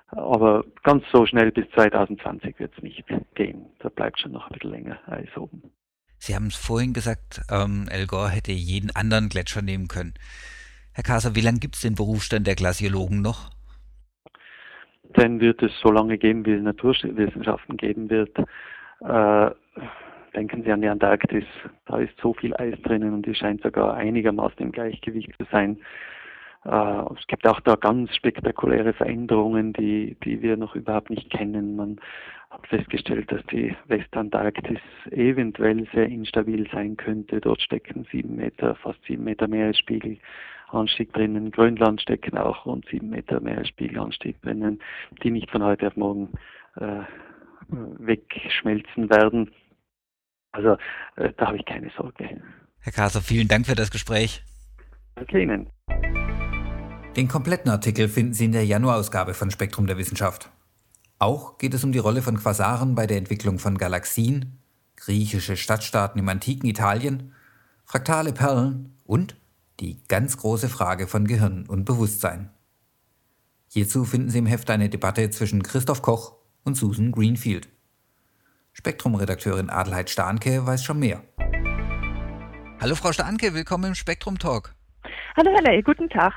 Aber 0.09 0.65
ganz 0.83 1.05
so 1.13 1.27
schnell 1.27 1.53
bis 1.53 1.69
2020 1.75 2.59
wird 2.59 2.73
es 2.77 2.83
nicht 2.83 3.05
gehen. 3.35 3.67
Da 3.79 3.89
bleibt 3.91 4.21
schon 4.21 4.33
noch 4.33 4.49
ein 4.49 4.53
bisschen 4.53 4.71
länger 4.71 4.99
Eis 5.07 5.29
oben. 5.37 5.63
Sie 6.19 6.35
haben 6.35 6.47
es 6.47 6.57
vorhin 6.57 6.95
gesagt, 6.95 7.43
ähm, 7.51 7.87
El 7.91 8.07
Gore 8.07 8.31
hätte 8.31 8.53
jeden 8.53 8.91
anderen 8.97 9.29
Gletscher 9.29 9.63
nehmen 9.63 9.87
können. 9.87 10.15
Herr 10.93 11.05
Kaser, 11.05 11.37
wie 11.37 11.43
lange 11.43 11.61
gibt 11.61 11.77
es 11.77 11.83
den 11.83 11.95
Berufsstand 11.95 12.47
der 12.47 12.57
Glaziologen 12.57 13.23
noch? 13.23 13.51
Den 15.19 15.41
wird 15.41 15.63
es 15.63 15.73
so 15.81 15.91
lange 15.91 16.17
geben, 16.17 16.47
wie 16.47 16.53
es 16.53 16.63
Naturwissenschaften 16.63 17.77
geben 17.77 18.09
wird. 18.09 18.39
Äh, 19.01 19.51
denken 20.33 20.63
Sie 20.63 20.71
an 20.71 20.81
die 20.81 20.89
Antarktis. 20.89 21.45
Da 21.87 21.99
ist 21.99 22.17
so 22.21 22.35
viel 22.35 22.55
Eis 22.57 22.81
drinnen 22.83 23.13
und 23.13 23.27
die 23.27 23.35
scheint 23.35 23.63
sogar 23.63 23.95
einigermaßen 23.95 24.59
im 24.61 24.71
Gleichgewicht 24.71 25.33
zu 25.37 25.45
sein. 25.51 25.79
Äh, 26.69 27.15
es 27.19 27.27
gibt 27.27 27.47
auch 27.47 27.61
da 27.61 27.77
ganz 27.77 28.15
spektakuläre 28.15 28.93
Veränderungen, 28.93 29.73
die, 29.73 30.17
die 30.25 30.43
wir 30.43 30.57
noch 30.57 30.75
überhaupt 30.75 31.09
nicht 31.09 31.31
kennen. 31.31 31.77
Man 31.77 31.99
hat 32.51 32.67
festgestellt, 32.67 33.33
dass 33.33 33.45
die 33.47 33.75
Westantarktis 33.87 34.79
eventuell 35.11 35.89
sehr 35.95 36.07
instabil 36.07 36.69
sein 36.71 36.97
könnte. 36.97 37.41
Dort 37.41 37.63
stecken 37.63 38.07
sieben 38.13 38.37
Meter, 38.37 38.75
fast 38.77 39.03
sieben 39.07 39.25
Meter 39.25 39.49
Meeresspiegelanstieg 39.49 41.13
drinnen. 41.15 41.51
Grönland 41.53 42.03
stecken 42.03 42.37
auch 42.37 42.67
rund 42.67 42.87
sieben 42.91 43.11
Meter 43.11 43.41
Meeresspiegelanstieg 43.41 44.41
drinnen, 44.43 44.81
die 45.23 45.31
nicht 45.31 45.51
von 45.51 45.63
heute 45.63 45.87
auf 45.87 45.97
morgen 45.97 46.33
äh, 46.77 47.01
wegschmelzen 47.69 49.09
werden. 49.09 49.53
Also 50.53 50.77
äh, 51.17 51.33
da 51.37 51.47
habe 51.47 51.57
ich 51.57 51.65
keine 51.65 51.91
Sorge. 51.97 52.43
Herr 52.81 52.93
Kaser, 52.93 53.23
vielen 53.23 53.49
Dank 53.49 53.67
für 53.67 53.75
das 53.75 53.91
Gespräch. 53.91 54.43
Danke 55.15 55.43
Ihnen. 55.43 55.71
Den 57.17 57.27
kompletten 57.27 57.71
Artikel 57.71 58.09
finden 58.09 58.35
Sie 58.35 58.45
in 58.45 58.53
der 58.53 58.65
Januarausgabe 58.65 59.35
von 59.35 59.51
Spektrum 59.51 59.87
der 59.87 59.99
Wissenschaft. 59.99 60.51
Auch 61.19 61.59
geht 61.59 61.75
es 61.75 61.83
um 61.83 61.91
die 61.91 61.99
Rolle 61.99 62.23
von 62.23 62.39
Quasaren 62.39 62.95
bei 62.95 63.07
der 63.07 63.17
Entwicklung 63.17 63.59
von 63.59 63.77
Galaxien, 63.77 64.59
griechische 64.95 65.57
Stadtstaaten 65.57 66.21
im 66.21 66.29
antiken 66.29 66.69
Italien, 66.69 67.33
fraktale 67.85 68.33
Perlen 68.33 68.95
und 69.05 69.37
die 69.81 70.01
ganz 70.07 70.37
große 70.37 70.69
Frage 70.69 71.09
von 71.09 71.27
Gehirn 71.27 71.67
und 71.67 71.85
Bewusstsein. 71.85 72.51
Hierzu 73.69 74.05
finden 74.05 74.31
Sie 74.31 74.39
im 74.39 74.47
Heft 74.47 74.71
eine 74.71 74.89
Debatte 74.89 75.29
zwischen 75.31 75.63
Christoph 75.63 76.03
Koch 76.03 76.37
und 76.65 76.77
Susan 76.77 77.11
Greenfield. 77.11 77.69
Spektrum-Redakteurin 78.73 79.71
Adelheid 79.71 80.09
Stahnke 80.09 80.67
weiß 80.67 80.85
schon 80.85 81.01
mehr. 81.01 81.23
Hallo 82.81 82.95
Frau 82.95 83.13
Stahnke, 83.13 83.55
willkommen 83.55 83.85
im 83.85 83.95
Spektrum 83.97 84.39
Talk. 84.39 84.78
Hallo 85.39 85.53
Herr 85.53 85.63
Ley, 85.63 85.83
guten 85.83 86.09
Tag. 86.09 86.35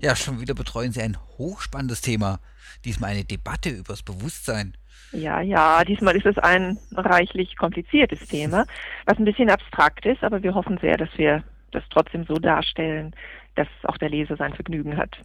Ja, 0.00 0.16
schon 0.16 0.40
wieder 0.40 0.52
betreuen 0.52 0.90
Sie 0.90 1.00
ein 1.00 1.16
hochspannendes 1.38 2.00
Thema. 2.00 2.40
Diesmal 2.84 3.10
eine 3.10 3.22
Debatte 3.22 3.70
übers 3.70 4.02
Bewusstsein. 4.02 4.76
Ja, 5.12 5.40
ja, 5.40 5.84
diesmal 5.84 6.16
ist 6.16 6.26
es 6.26 6.36
ein 6.36 6.76
reichlich 6.96 7.56
kompliziertes 7.56 8.26
Thema, 8.26 8.66
was 9.04 9.16
ein 9.16 9.26
bisschen 9.26 9.48
abstrakt 9.48 10.06
ist, 10.06 10.24
aber 10.24 10.42
wir 10.42 10.56
hoffen 10.56 10.76
sehr, 10.78 10.96
dass 10.96 11.10
wir 11.16 11.44
das 11.70 11.84
trotzdem 11.88 12.24
so 12.24 12.34
darstellen, 12.34 13.14
dass 13.54 13.68
auch 13.84 13.96
der 13.96 14.08
Leser 14.08 14.36
sein 14.36 14.54
Vergnügen 14.54 14.96
hat. 14.96 15.16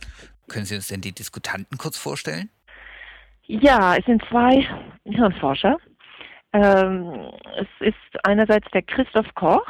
Können 0.48 0.65
Sie 0.65 0.75
uns 0.75 0.89
denn 0.89 1.01
die 1.01 1.12
Diskutanten 1.12 1.79
kurz 1.79 1.98
vorstellen? 1.98 2.51
Ja, 3.48 3.96
es 3.96 4.05
sind 4.05 4.24
zwei 4.29 4.67
Hirnforscher. 5.05 5.77
Ähm, 6.53 7.31
es 7.58 7.67
ist 7.88 8.25
einerseits 8.25 8.70
der 8.72 8.81
Christoph 8.81 9.34
Koch. 9.36 9.67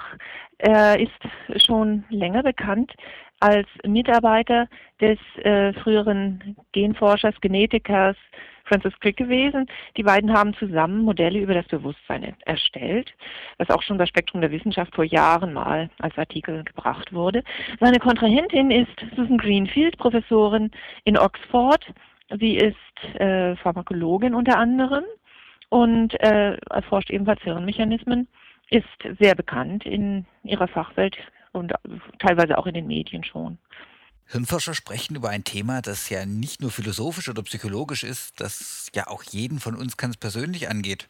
Er 0.58 1.00
ist 1.00 1.64
schon 1.64 2.04
länger 2.10 2.44
bekannt 2.44 2.94
als 3.40 3.68
Mitarbeiter 3.86 4.68
des 5.00 5.18
äh, 5.44 5.74
früheren 5.74 6.56
Genforschers, 6.72 7.36
Genetikers 7.42 8.16
Francis 8.66 8.98
Crick 9.00 9.18
gewesen. 9.18 9.66
Die 9.98 10.04
beiden 10.04 10.32
haben 10.32 10.54
zusammen 10.54 11.02
Modelle 11.02 11.40
über 11.40 11.56
das 11.56 11.68
Bewusstsein 11.68 12.36
erstellt, 12.46 13.12
was 13.58 13.70
auch 13.70 13.82
schon 13.82 13.98
das 13.98 14.10
Spektrum 14.10 14.42
der 14.42 14.52
Wissenschaft 14.52 14.96
vor 14.96 15.04
Jahren 15.04 15.54
mal 15.54 15.90
als 16.00 16.18
Artikel 16.18 16.64
gebracht 16.64 17.12
wurde. 17.12 17.44
Seine 17.80 18.00
Kontrahentin 18.00 18.72
ist 18.72 18.94
Susan 19.16 19.38
Greenfield, 19.38 19.98
Professorin 19.98 20.72
in 21.04 21.18
Oxford. 21.18 21.86
Sie 22.40 22.56
ist 22.56 23.20
äh, 23.20 23.56
Pharmakologin 23.58 24.36
unter 24.36 24.58
anderem 24.58 25.04
und 25.72 26.20
äh, 26.20 26.58
erforscht 26.70 27.10
ebenfalls 27.10 27.42
Hirnmechanismen, 27.44 28.28
ist 28.70 28.86
sehr 29.20 29.36
bekannt 29.36 29.86
in 29.86 30.26
ihrer 30.44 30.68
Fachwelt 30.68 31.18
und 31.54 31.74
teilweise 32.20 32.58
auch 32.58 32.68
in 32.68 32.74
den 32.74 32.88
Medien 32.88 33.24
schon. 33.24 33.58
Hirnforscher 34.28 34.74
sprechen 34.74 35.16
über 35.16 35.30
ein 35.30 35.46
Thema, 35.46 35.82
das 35.82 36.10
ja 36.10 36.26
nicht 36.26 36.62
nur 36.62 36.72
philosophisch 36.72 37.30
oder 37.30 37.42
psychologisch 37.44 38.04
ist, 38.04 38.42
das 38.42 38.90
ja 38.94 39.08
auch 39.08 39.24
jeden 39.24 39.60
von 39.60 39.76
uns 39.76 39.96
ganz 39.96 40.18
persönlich 40.18 40.70
angeht. 40.70 41.10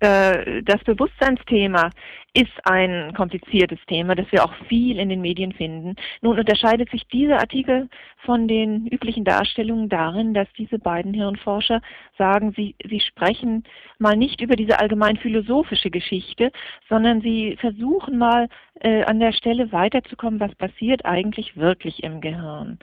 Äh, 0.00 0.62
das 0.64 0.82
Bewusstseinsthema 0.82 1.90
ist 2.34 2.52
ein 2.64 3.12
kompliziertes 3.14 3.78
Thema, 3.86 4.14
das 4.14 4.30
wir 4.30 4.44
auch 4.44 4.54
viel 4.68 4.98
in 4.98 5.08
den 5.08 5.20
Medien 5.20 5.52
finden. 5.52 5.96
Nun 6.22 6.38
unterscheidet 6.38 6.90
sich 6.90 7.06
dieser 7.08 7.38
Artikel 7.38 7.88
von 8.24 8.46
den 8.46 8.86
üblichen 8.86 9.24
Darstellungen 9.24 9.88
darin, 9.88 10.34
dass 10.34 10.46
diese 10.56 10.78
beiden 10.78 11.12
Hirnforscher 11.12 11.80
sagen, 12.18 12.52
sie, 12.56 12.76
sie 12.88 13.00
sprechen 13.00 13.64
mal 13.98 14.16
nicht 14.16 14.40
über 14.40 14.54
diese 14.54 14.78
allgemein 14.78 15.16
philosophische 15.16 15.90
Geschichte, 15.90 16.52
sondern 16.88 17.20
sie 17.20 17.56
versuchen 17.60 18.18
mal 18.18 18.48
äh, 18.80 19.02
an 19.04 19.18
der 19.18 19.32
Stelle 19.32 19.72
weiterzukommen, 19.72 20.40
was 20.40 20.54
passiert 20.54 21.04
eigentlich 21.04 21.56
wirklich 21.56 22.02
im 22.02 22.20
Gehirn. 22.20 22.78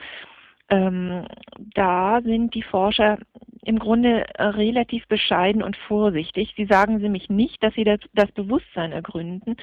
Ähm, 0.70 1.26
da 1.74 2.20
sind 2.22 2.54
die 2.54 2.62
Forscher 2.62 3.18
im 3.64 3.78
Grunde 3.78 4.24
äh, 4.34 4.44
relativ 4.44 5.06
bescheiden 5.08 5.62
und 5.62 5.76
vorsichtig. 5.76 6.54
Sie 6.56 6.66
sagen 6.66 6.98
nämlich 6.98 7.28
nicht, 7.28 7.62
dass 7.62 7.74
sie 7.74 7.84
das, 7.84 8.00
das 8.14 8.30
Bewusstsein 8.32 8.92
ergründen, 8.92 9.56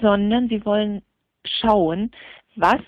sondern 0.00 0.48
sie 0.48 0.64
wollen 0.64 1.02
schauen, 1.44 2.10
was 2.56 2.80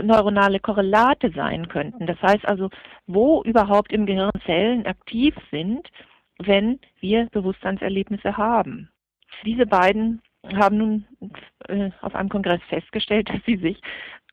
neuronale 0.00 0.60
Korrelate 0.60 1.32
sein 1.32 1.68
könnten. 1.68 2.06
Das 2.06 2.20
heißt 2.22 2.46
also, 2.46 2.70
wo 3.06 3.42
überhaupt 3.42 3.92
im 3.92 4.06
Gehirn 4.06 4.30
Zellen 4.44 4.86
aktiv 4.86 5.34
sind, 5.50 5.88
wenn 6.38 6.78
wir 7.00 7.28
Bewusstseinserlebnisse 7.32 8.36
haben. 8.36 8.90
Diese 9.44 9.66
beiden 9.66 10.22
haben 10.54 10.76
nun 10.76 11.04
äh, 11.68 11.90
auf 12.02 12.14
einem 12.14 12.28
Kongress 12.28 12.60
festgestellt, 12.68 13.28
dass 13.32 13.42
sie 13.46 13.56
sich 13.56 13.80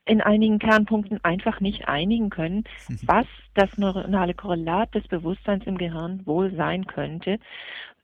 in 0.06 0.22
einigen 0.22 0.60
Kernpunkten 0.60 1.24
einfach 1.24 1.60
nicht 1.60 1.88
einigen 1.88 2.30
können, 2.30 2.64
was 3.04 3.26
das 3.54 3.78
neuronale 3.78 4.34
Korrelat 4.34 4.94
des 4.96 5.08
Bewusstseins 5.08 5.66
im 5.66 5.78
Gehirn 5.78 6.26
wohl 6.26 6.54
sein 6.56 6.86
könnte. 6.88 7.40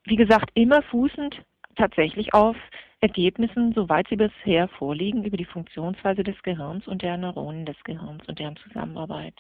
Wie 0.06 0.15
gesagt, 0.15 0.50
immer 0.53 0.82
fußend 0.84 1.44
tatsächlich 1.75 2.34
auf 2.34 2.56
Ergebnissen, 3.01 3.74
soweit 3.74 4.08
sie 4.10 4.18
bisher 4.18 4.68
vorliegen, 4.68 5.24
über 5.24 5.38
die 5.38 5.46
Funktionsweise 5.46 6.24
des 6.24 6.41
Gehirns 6.44 6.88
und 6.88 7.01
der 7.01 7.18
Neuronen 7.18 7.65
des 7.65 7.77
Gehirns 7.84 8.27
und 8.27 8.39
deren 8.39 8.58
Zusammenarbeit. 8.58 9.36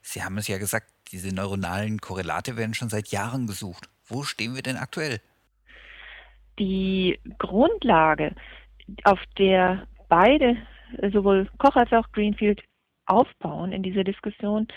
Sie 0.00 0.22
haben 0.22 0.38
es 0.38 0.48
ja 0.48 0.58
gesagt, 0.58 0.86
diese 1.12 1.34
neuronalen 1.34 2.00
Korrelate 2.00 2.56
werden 2.56 2.74
schon 2.74 2.88
seit 2.88 3.08
Jahren 3.08 3.46
gesucht. 3.46 3.88
Wo 4.06 4.22
stehen 4.22 4.54
wir 4.54 4.62
denn 4.62 4.76
aktuell? 4.76 5.20
Die 6.58 7.18
Grundlage, 7.38 8.34
auf 9.04 9.20
der 9.38 9.86
beide 10.08 10.56
sowohl 11.12 11.48
Koch 11.58 11.76
als 11.76 11.92
auch 11.92 12.10
Greenfield 12.12 12.62
aufbauen 13.06 13.72
in 13.72 13.82
dieser 13.82 14.04
Diskussion, 14.04 14.68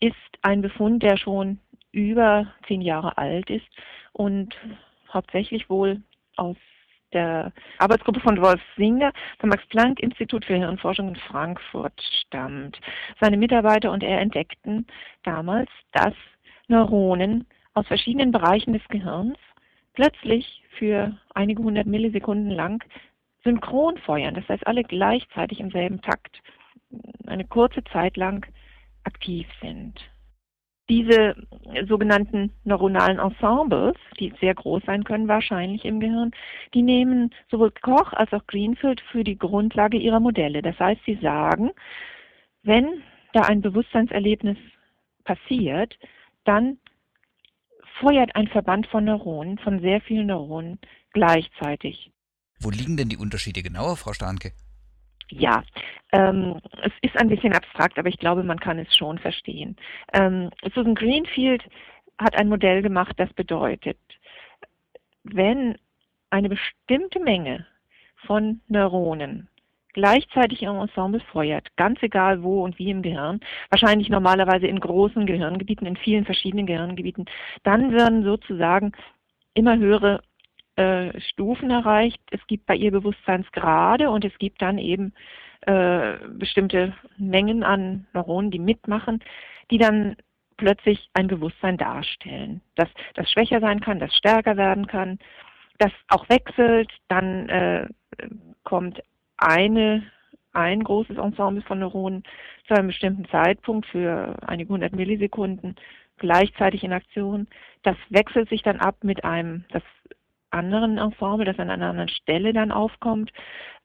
ist 0.00 0.14
ein 0.42 0.62
Befund, 0.62 1.02
der 1.02 1.16
schon 1.16 1.58
über 1.92 2.46
zehn 2.66 2.80
Jahre 2.80 3.16
alt 3.18 3.50
ist 3.50 3.66
und 4.12 4.54
hauptsächlich 5.12 5.68
wohl 5.68 6.02
aus 6.36 6.56
der 7.12 7.52
Arbeitsgruppe 7.78 8.20
von 8.20 8.40
Wolf 8.42 8.60
Singer 8.76 9.12
vom 9.38 9.48
Max-Planck-Institut 9.48 10.44
für 10.44 10.56
Hirnforschung 10.56 11.08
in 11.08 11.16
Frankfurt 11.16 12.00
stammt. 12.20 12.78
Seine 13.20 13.38
Mitarbeiter 13.38 13.90
und 13.90 14.02
er 14.02 14.20
entdeckten 14.20 14.86
damals, 15.24 15.70
dass 15.92 16.12
Neuronen 16.68 17.46
aus 17.72 17.86
verschiedenen 17.86 18.30
Bereichen 18.30 18.74
des 18.74 18.86
Gehirns 18.88 19.38
plötzlich 19.94 20.62
für 20.78 21.16
einige 21.34 21.62
hundert 21.62 21.86
Millisekunden 21.86 22.50
lang 22.50 22.84
synchron 23.48 23.96
feuern, 23.98 24.34
das 24.34 24.48
heißt 24.48 24.66
alle 24.66 24.84
gleichzeitig 24.84 25.60
im 25.60 25.70
selben 25.70 26.00
Takt 26.02 26.42
eine 27.26 27.46
kurze 27.46 27.82
Zeit 27.84 28.16
lang 28.16 28.46
aktiv 29.04 29.46
sind. 29.62 29.98
Diese 30.90 31.34
sogenannten 31.86 32.52
neuronalen 32.64 33.18
Ensembles, 33.18 33.96
die 34.18 34.32
sehr 34.40 34.54
groß 34.54 34.82
sein 34.86 35.04
können 35.04 35.28
wahrscheinlich 35.28 35.84
im 35.84 36.00
Gehirn, 36.00 36.30
die 36.72 36.82
nehmen 36.82 37.34
sowohl 37.50 37.72
Koch 37.82 38.12
als 38.14 38.32
auch 38.32 38.46
Greenfield 38.46 39.02
für 39.12 39.22
die 39.22 39.36
Grundlage 39.36 39.98
ihrer 39.98 40.20
Modelle. 40.20 40.62
Das 40.62 40.78
heißt, 40.78 41.00
sie 41.04 41.16
sagen, 41.16 41.72
wenn 42.62 43.02
da 43.34 43.42
ein 43.42 43.60
Bewusstseinserlebnis 43.60 44.56
passiert, 45.24 45.98
dann 46.44 46.78
feuert 48.00 48.34
ein 48.34 48.48
Verband 48.48 48.86
von 48.86 49.04
Neuronen, 49.04 49.58
von 49.58 49.80
sehr 49.80 50.00
vielen 50.00 50.28
Neuronen 50.28 50.78
gleichzeitig. 51.12 52.10
Wo 52.60 52.70
liegen 52.70 52.96
denn 52.96 53.08
die 53.08 53.16
Unterschiede 53.16 53.62
genauer, 53.62 53.96
Frau 53.96 54.12
Starnke? 54.12 54.52
Ja, 55.30 55.62
ähm, 56.12 56.60
es 56.82 56.92
ist 57.02 57.16
ein 57.18 57.28
bisschen 57.28 57.52
abstrakt, 57.52 57.98
aber 57.98 58.08
ich 58.08 58.18
glaube, 58.18 58.42
man 58.42 58.58
kann 58.58 58.78
es 58.78 58.94
schon 58.96 59.18
verstehen. 59.18 59.76
Ähm, 60.12 60.50
Susan 60.74 60.94
Greenfield 60.94 61.62
hat 62.18 62.34
ein 62.36 62.48
Modell 62.48 62.82
gemacht, 62.82 63.14
das 63.18 63.32
bedeutet, 63.34 63.98
wenn 65.24 65.76
eine 66.30 66.48
bestimmte 66.48 67.20
Menge 67.20 67.66
von 68.26 68.60
Neuronen 68.68 69.48
gleichzeitig 69.92 70.62
im 70.62 70.76
Ensemble 70.76 71.20
feuert, 71.32 71.68
ganz 71.76 72.00
egal 72.02 72.42
wo 72.42 72.62
und 72.62 72.78
wie 72.78 72.90
im 72.90 73.02
Gehirn, 73.02 73.40
wahrscheinlich 73.70 74.08
normalerweise 74.08 74.66
in 74.66 74.80
großen 74.80 75.26
Gehirngebieten, 75.26 75.86
in 75.86 75.96
vielen 75.96 76.24
verschiedenen 76.24 76.66
Gehirngebieten, 76.66 77.24
dann 77.64 77.92
werden 77.92 78.22
sozusagen 78.22 78.92
immer 79.54 79.76
höhere 79.76 80.20
äh, 80.78 81.20
Stufen 81.20 81.70
erreicht. 81.70 82.20
Es 82.30 82.46
gibt 82.46 82.66
bei 82.66 82.76
ihr 82.76 82.92
Bewusstseinsgrade 82.92 84.10
und 84.10 84.24
es 84.24 84.36
gibt 84.38 84.62
dann 84.62 84.78
eben 84.78 85.12
äh, 85.62 86.14
bestimmte 86.30 86.94
Mengen 87.16 87.64
an 87.64 88.06
Neuronen, 88.14 88.50
die 88.50 88.60
mitmachen, 88.60 89.20
die 89.70 89.78
dann 89.78 90.16
plötzlich 90.56 91.08
ein 91.14 91.26
Bewusstsein 91.26 91.76
darstellen, 91.76 92.60
dass 92.76 92.88
das 93.14 93.30
schwächer 93.30 93.60
sein 93.60 93.80
kann, 93.80 93.98
das 93.98 94.14
stärker 94.14 94.56
werden 94.56 94.86
kann, 94.86 95.18
das 95.78 95.92
auch 96.08 96.28
wechselt, 96.28 96.90
dann 97.08 97.48
äh, 97.48 97.88
kommt 98.64 99.02
eine, 99.36 100.04
ein 100.52 100.82
großes 100.82 101.16
Ensemble 101.16 101.62
von 101.62 101.80
Neuronen 101.80 102.22
zu 102.66 102.74
einem 102.74 102.88
bestimmten 102.88 103.24
Zeitpunkt 103.28 103.86
für 103.86 104.36
einige 104.46 104.72
hundert 104.72 104.94
Millisekunden 104.94 105.76
gleichzeitig 106.18 106.82
in 106.84 106.92
Aktion. 106.92 107.46
Das 107.82 107.96
wechselt 108.10 108.48
sich 108.48 108.62
dann 108.62 108.80
ab 108.80 108.96
mit 109.02 109.24
einem 109.24 109.64
das 109.70 109.82
anderen 110.50 110.98
Ensemble, 110.98 111.44
das 111.44 111.58
an 111.58 111.70
einer 111.70 111.90
anderen 111.90 112.08
Stelle 112.08 112.52
dann 112.52 112.72
aufkommt. 112.72 113.32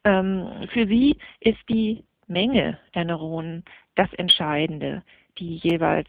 Ähm, 0.03 0.67
für 0.71 0.87
sie 0.87 1.17
ist 1.39 1.59
die 1.69 2.03
Menge 2.27 2.77
der 2.95 3.05
Neuronen 3.05 3.63
das 3.95 4.11
Entscheidende, 4.13 5.03
die 5.37 5.55
jeweils 5.57 6.07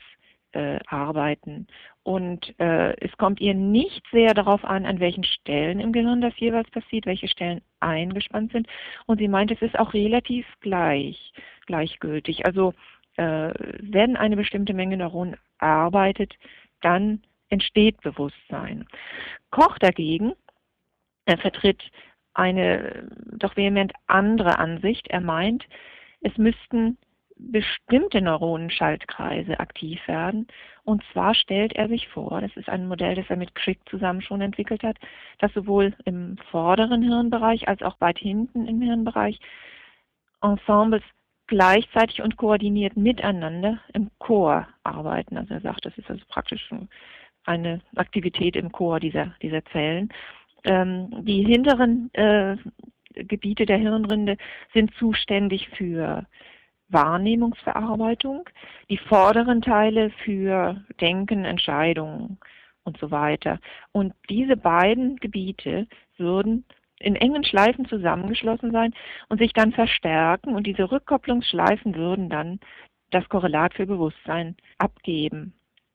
äh, 0.52 0.78
arbeiten. 0.86 1.66
Und 2.02 2.58
äh, 2.60 2.94
es 3.00 3.16
kommt 3.16 3.40
ihr 3.40 3.54
nicht 3.54 4.02
sehr 4.12 4.34
darauf 4.34 4.64
an, 4.64 4.86
an 4.86 5.00
welchen 5.00 5.24
Stellen 5.24 5.80
im 5.80 5.92
Gehirn 5.92 6.20
das 6.20 6.38
jeweils 6.38 6.70
passiert, 6.70 7.06
welche 7.06 7.28
Stellen 7.28 7.60
eingespannt 7.80 8.52
sind. 8.52 8.68
Und 9.06 9.18
sie 9.18 9.28
meint, 9.28 9.50
es 9.50 9.62
ist 9.62 9.78
auch 9.78 9.94
relativ 9.94 10.46
gleich, 10.60 11.32
gleichgültig. 11.66 12.46
Also 12.46 12.74
äh, 13.16 13.52
wenn 13.80 14.16
eine 14.16 14.36
bestimmte 14.36 14.74
Menge 14.74 14.96
Neuronen 14.96 15.36
arbeitet, 15.58 16.34
dann 16.82 17.22
entsteht 17.48 18.00
Bewusstsein. 18.02 18.86
Koch 19.50 19.78
dagegen 19.78 20.34
er 21.26 21.38
vertritt 21.38 21.82
eine 22.34 23.08
doch 23.32 23.56
vehement 23.56 23.92
andere 24.06 24.58
Ansicht. 24.58 25.08
Er 25.08 25.20
meint, 25.20 25.66
es 26.20 26.36
müssten 26.36 26.98
bestimmte 27.36 28.20
Neuronenschaltkreise 28.20 29.58
aktiv 29.58 30.00
werden. 30.06 30.46
Und 30.84 31.02
zwar 31.12 31.34
stellt 31.34 31.74
er 31.74 31.88
sich 31.88 32.08
vor, 32.08 32.40
das 32.40 32.56
ist 32.56 32.68
ein 32.68 32.86
Modell, 32.86 33.14
das 33.16 33.28
er 33.28 33.36
mit 33.36 33.54
Crick 33.54 33.80
zusammen 33.88 34.22
schon 34.22 34.40
entwickelt 34.40 34.82
hat, 34.82 34.98
dass 35.38 35.52
sowohl 35.52 35.94
im 36.04 36.36
vorderen 36.50 37.02
Hirnbereich 37.02 37.68
als 37.68 37.82
auch 37.82 38.00
weit 38.00 38.18
hinten 38.18 38.66
im 38.66 38.80
Hirnbereich 38.80 39.38
Ensembles 40.42 41.02
gleichzeitig 41.46 42.22
und 42.22 42.36
koordiniert 42.36 42.96
miteinander 42.96 43.80
im 43.92 44.10
Chor 44.18 44.68
arbeiten. 44.82 45.36
Also 45.36 45.54
er 45.54 45.60
sagt, 45.60 45.84
das 45.84 45.96
ist 45.98 46.10
also 46.10 46.24
praktisch 46.28 46.70
eine 47.44 47.80
Aktivität 47.96 48.56
im 48.56 48.72
Chor 48.72 49.00
dieser, 49.00 49.34
dieser 49.42 49.64
Zellen. 49.66 50.10
Ähm, 50.64 51.24
die 51.24 51.44
hinteren 51.44 52.12
äh, 52.14 52.56
Gebiete 53.14 53.66
der 53.66 53.78
Hirnrinde 53.78 54.36
sind 54.72 54.92
zuständig 54.94 55.68
für 55.70 56.26
Wahrnehmungsverarbeitung, 56.88 58.48
die 58.90 58.98
vorderen 58.98 59.62
Teile 59.62 60.10
für 60.24 60.82
Denken, 61.00 61.44
Entscheidungen 61.44 62.38
und 62.84 62.98
so 62.98 63.10
weiter. 63.10 63.58
Und 63.92 64.14
diese 64.28 64.56
beiden 64.56 65.16
Gebiete 65.16 65.86
würden 66.16 66.64
in 67.00 67.16
engen 67.16 67.44
Schleifen 67.44 67.86
zusammengeschlossen 67.86 68.70
sein 68.72 68.94
und 69.28 69.38
sich 69.38 69.52
dann 69.52 69.72
verstärken 69.72 70.54
und 70.54 70.66
diese 70.66 70.90
Rückkopplungsschleifen 70.90 71.94
würden 71.94 72.30
dann 72.30 72.60
das 73.10 73.28
Korrelat 73.28 73.74
für 73.74 73.86
Bewusstsein 73.86 74.56
abgeben. 74.78 75.54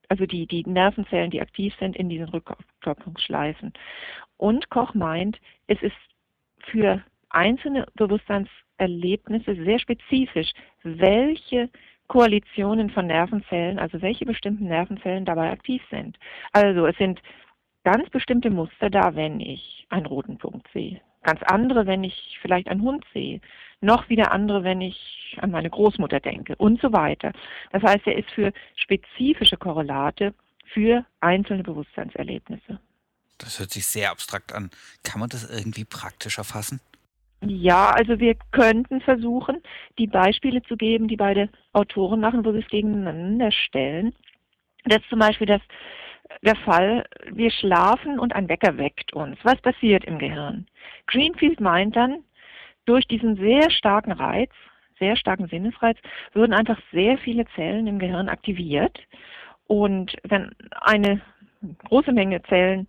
Also 0.10 0.26
die, 0.26 0.48
die 0.48 0.63
Nervenzellen, 0.63 1.32
die 1.32 1.41
aktiv 1.41 1.74
sind 1.80 1.95
in 1.95 2.10
diesen 2.10 2.30
Rückkopplungsschleifen. 2.30 3.74
Und 4.38 4.69
Koch 4.69 4.93
meint, 4.93 5.39
es 5.67 5.82
ist 5.82 5.95
für 6.72 7.02
einzelne 7.30 7.86
Bewusstseinserlebnisse 7.95 9.56
sehr 9.63 9.80
spezifisch, 9.80 10.52
welche 10.84 11.69
Koalitionen 12.08 12.89
von 12.89 13.06
Nervenzellen, 13.06 13.78
also 13.78 14.02
welche 14.02 14.26
bestimmten 14.26 14.67
Nervenzellen 14.67 15.26
dabei 15.26 15.52
aktiv 15.52 15.82
sind. 15.91 16.17
Also 16.54 16.88
es 16.88 16.98
sind 16.98 17.22
ganz 17.84 18.10
bestimmte 18.10 18.50
Muster 18.50 18.89
da, 18.89 19.15
wenn 19.15 19.39
ich 19.39 19.86
einen 19.89 20.08
roten 20.08 20.38
Punkt 20.38 20.67
sehe. 20.74 21.02
Ganz 21.22 21.41
andere, 21.43 21.86
wenn 21.86 22.04
ich 22.04 22.39
vielleicht 22.41 22.67
einen 22.67 22.82
Hund 22.82 23.06
sehe. 23.13 23.41
Noch 23.82 24.10
wieder 24.10 24.32
andere, 24.32 24.63
wenn 24.63 24.82
ich 24.82 25.18
an 25.41 25.52
meine 25.52 25.69
Großmutter 25.69 26.19
denke 26.19 26.56
und 26.56 26.82
so 26.82 26.91
weiter. 26.93 27.32
Das 27.71 27.84
heißt, 27.84 28.06
er 28.08 28.17
ist 28.17 28.30
für 28.32 28.52
spezifische 28.75 29.58
Korrelate 29.58 30.34
für 30.73 31.06
einzelne 31.19 31.63
Bewusstseinserlebnisse. 31.63 32.80
Das 33.38 33.60
hört 33.60 33.71
sich 33.71 33.88
sehr 33.88 34.12
abstrakt 34.12 34.54
an. 34.54 34.69
Kann 35.04 35.19
man 35.19 35.30
das 35.30 35.49
irgendwie 35.49 35.86
praktischer 35.86 36.43
fassen? 36.43 36.82
Ja, 37.41 37.91
also 37.91 38.19
wir 38.19 38.36
könnten 38.52 38.99
versuchen, 38.99 39.63
die 39.97 40.08
Beispiele 40.08 40.62
zu 40.63 40.75
geben, 40.75 41.08
die 41.08 41.15
beide 41.15 41.49
Autoren 41.71 42.19
machen, 42.19 42.43
wo 42.43 42.52
sie 42.52 42.60
es 42.60 42.67
gegeneinander 42.67 43.52
stellen. 43.52 44.13
Das 44.84 45.02
ist 45.02 45.10
zum 45.10 45.19
Beispiel 45.19 45.47
das, 45.47 45.62
der 46.41 46.58
Fall, 46.58 47.06
wir 47.32 47.49
schlafen 47.52 48.19
und 48.19 48.36
ein 48.36 48.49
Wecker 48.49 48.78
weckt 48.78 49.13
uns. 49.13 49.38
Was 49.43 49.62
passiert 49.62 50.04
im 50.04 50.19
Gehirn? 50.19 50.67
Greenfield 51.08 51.62
meint 51.62 51.95
dann, 51.95 52.23
durch 52.86 53.06
diesen 53.08 53.36
sehr 53.38 53.69
starken 53.69 54.12
Reiz, 54.12 54.52
sehr 54.99 55.15
starken 55.15 55.47
Sinnesreiz, 55.47 55.97
würden 56.33 56.53
einfach 56.53 56.79
sehr 56.91 57.17
viele 57.17 57.45
Zellen 57.55 57.88
im 57.88 57.99
Gehirn 57.99 58.29
aktiviert. 58.29 58.99
Und 59.67 60.15
wenn 60.23 60.51
eine 60.81 61.21
große 61.85 62.12
Menge 62.12 62.41
Zellen 62.43 62.88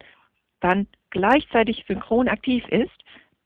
dann 0.60 0.86
gleichzeitig 1.10 1.84
synchron 1.86 2.28
aktiv 2.28 2.66
ist, 2.68 2.92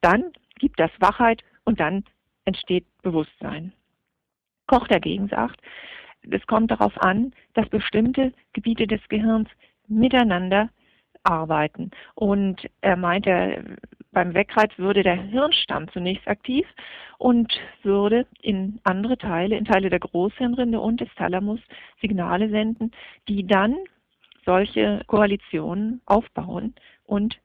dann 0.00 0.32
gibt 0.58 0.78
das 0.78 0.90
Wachheit 0.98 1.42
und 1.64 1.80
dann 1.80 2.04
entsteht 2.44 2.84
Bewusstsein. 3.02 3.72
Koch 4.66 4.86
dagegen 4.88 5.28
sagt, 5.28 5.60
es 6.30 6.46
kommt 6.46 6.70
darauf 6.70 6.96
an, 7.02 7.32
dass 7.54 7.68
bestimmte 7.68 8.32
Gebiete 8.52 8.86
des 8.86 9.00
Gehirns 9.08 9.48
miteinander 9.88 10.70
arbeiten. 11.22 11.90
Und 12.14 12.68
er 12.80 12.96
meint, 12.96 13.26
er, 13.26 13.62
beim 14.14 14.34
Weckreiz 14.34 14.70
würde 14.76 15.02
der 15.02 15.20
Hirnstamm 15.20 15.88
zunächst 15.92 16.26
aktiv 16.26 16.66
und 17.18 17.52
würde 17.82 18.26
in 18.40 18.80
andere 18.84 19.18
Teile, 19.18 19.56
in 19.56 19.64
Teile 19.64 19.90
der 19.90 20.00
Großhirnrinde 20.00 20.80
und 20.80 21.00
des 21.00 21.08
Thalamus 21.16 21.60
Signale 22.00 22.48
senden, 22.48 22.92
die 23.28 23.46
dann 23.46 23.76
solche 24.46 25.02
Koalitionen 25.06 26.00
aufbauen 26.06 26.74
und 27.04 27.38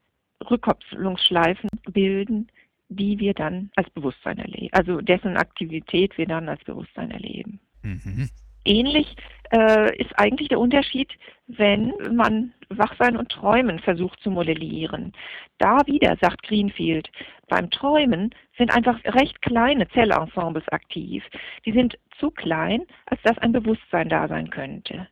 Rückkopplungsschleifen 0.49 1.69
bilden, 1.91 2.47
die 2.89 3.19
wir 3.19 3.33
dann 3.33 3.71
als 3.75 3.89
Bewusstsein 3.91 4.37
erleben, 4.39 4.69
also 4.71 5.01
dessen 5.01 5.37
Aktivität 5.37 6.17
wir 6.17 6.25
dann 6.25 6.49
als 6.49 6.63
Bewusstsein 6.63 7.11
erleben. 7.11 7.59
Mhm. 7.83 8.29
Ähnlich 8.65 9.15
äh, 9.51 9.95
ist 9.97 10.11
eigentlich 10.17 10.49
der 10.49 10.59
Unterschied, 10.59 11.09
wenn 11.47 11.93
man 12.11 12.53
Wachsein 12.69 13.17
und 13.17 13.29
Träumen 13.29 13.79
versucht 13.79 14.19
zu 14.21 14.29
modellieren. 14.29 15.13
Da 15.57 15.79
wieder, 15.87 16.17
sagt 16.21 16.43
Greenfield, 16.43 17.09
beim 17.47 17.69
Träumen 17.71 18.33
sind 18.57 18.75
einfach 18.75 18.99
recht 19.05 19.41
kleine 19.41 19.87
Zellensembles 19.89 20.67
aktiv. 20.69 21.23
Die 21.65 21.71
sind 21.71 21.97
zu 22.19 22.29
klein, 22.29 22.83
als 23.07 23.21
dass 23.23 23.37
ein 23.39 23.51
Bewusstsein 23.51 24.09
da 24.09 24.27
sein 24.27 24.49
könnte 24.51 25.07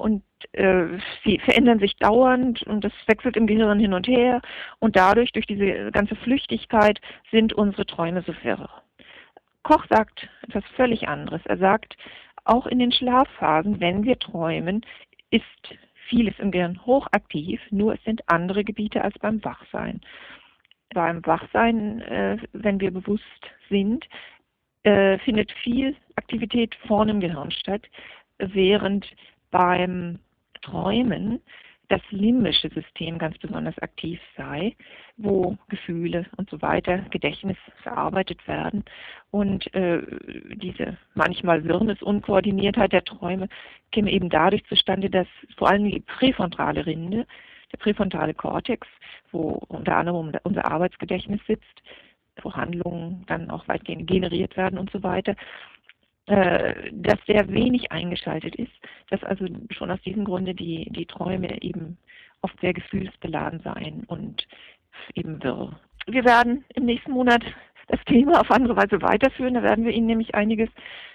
und 0.00 0.22
äh, 0.52 0.98
sie 1.24 1.38
verändern 1.38 1.78
sich 1.78 1.96
dauernd 1.96 2.62
und 2.64 2.82
das 2.82 2.92
wechselt 3.06 3.36
im 3.36 3.46
Gehirn 3.46 3.78
hin 3.78 3.92
und 3.92 4.08
her 4.08 4.40
und 4.78 4.96
dadurch, 4.96 5.32
durch 5.32 5.46
diese 5.46 5.90
ganze 5.92 6.16
Flüchtigkeit, 6.16 7.00
sind 7.30 7.52
unsere 7.52 7.86
Träume 7.86 8.22
so 8.26 8.34
wirr. 8.42 8.68
Koch 9.62 9.84
sagt 9.90 10.28
etwas 10.42 10.64
völlig 10.74 11.06
anderes. 11.06 11.42
Er 11.44 11.58
sagt, 11.58 11.96
auch 12.50 12.66
in 12.66 12.80
den 12.80 12.92
Schlafphasen, 12.92 13.80
wenn 13.80 14.04
wir 14.04 14.18
träumen, 14.18 14.84
ist 15.30 15.44
vieles 16.08 16.36
im 16.38 16.50
Gehirn 16.50 16.84
hochaktiv, 16.84 17.60
nur 17.70 17.94
es 17.94 18.02
sind 18.04 18.22
andere 18.26 18.64
Gebiete 18.64 19.02
als 19.02 19.16
beim 19.20 19.42
Wachsein. 19.44 20.00
Beim 20.92 21.24
Wachsein, 21.24 22.00
äh, 22.02 22.38
wenn 22.52 22.80
wir 22.80 22.90
bewusst 22.90 23.22
sind, 23.68 24.04
äh, 24.82 25.18
findet 25.18 25.52
viel 25.52 25.94
Aktivität 26.16 26.74
vorne 26.88 27.12
im 27.12 27.20
Gehirn 27.20 27.52
statt, 27.52 27.82
während 28.38 29.06
beim 29.52 30.18
Träumen 30.62 31.40
das 31.90 32.00
limbische 32.10 32.68
System 32.68 33.18
ganz 33.18 33.36
besonders 33.38 33.76
aktiv 33.80 34.20
sei, 34.36 34.76
wo 35.16 35.58
Gefühle 35.68 36.24
und 36.36 36.48
so 36.48 36.62
weiter, 36.62 36.98
Gedächtnis 37.10 37.56
verarbeitet 37.82 38.46
werden. 38.46 38.84
Und 39.32 39.74
äh, 39.74 40.00
diese 40.54 40.96
manchmal 41.14 41.64
Wirrnis-Unkoordiniertheit 41.64 42.92
der 42.92 43.04
Träume 43.04 43.48
käme 43.90 44.12
eben 44.12 44.30
dadurch 44.30 44.64
zustande, 44.66 45.10
dass 45.10 45.26
vor 45.56 45.68
allem 45.68 45.84
die 45.84 45.98
präfrontale 46.00 46.86
Rinde, 46.86 47.26
der 47.72 47.78
präfrontale 47.78 48.34
Kortex, 48.34 48.86
wo 49.32 49.60
unter 49.66 49.96
anderem 49.96 50.32
unser 50.44 50.70
Arbeitsgedächtnis 50.70 51.40
sitzt, 51.48 51.82
wo 52.40 52.52
Handlungen 52.54 53.24
dann 53.26 53.50
auch 53.50 53.66
weitgehend 53.66 54.06
generiert 54.06 54.56
werden 54.56 54.78
und 54.78 54.90
so 54.92 55.02
weiter, 55.02 55.34
äh, 56.26 56.92
dass 56.92 57.18
der 57.26 57.48
wenig 57.48 57.90
eingeschaltet 57.90 58.54
ist, 58.54 58.70
dass 59.10 59.22
also 59.24 59.46
schon 59.70 59.90
aus 59.90 60.00
diesem 60.02 60.24
Grunde 60.24 60.54
die, 60.54 60.88
die 60.90 61.06
Träume 61.06 61.62
eben 61.62 61.98
oft 62.42 62.58
sehr 62.60 62.72
gefühlsbeladen 62.72 63.60
seien 63.60 64.04
und 64.06 64.46
eben 65.14 65.42
wirr. 65.42 65.78
Wir 66.06 66.24
werden 66.24 66.64
im 66.74 66.86
nächsten 66.86 67.12
Monat 67.12 67.44
das 67.88 68.02
Thema 68.04 68.40
auf 68.40 68.50
andere 68.50 68.76
Weise 68.76 69.02
weiterführen. 69.02 69.54
Da 69.54 69.62
werden 69.62 69.84
wir 69.84 69.92
Ihnen 69.92 70.06
nämlich 70.06 70.34
einiges 70.34 70.68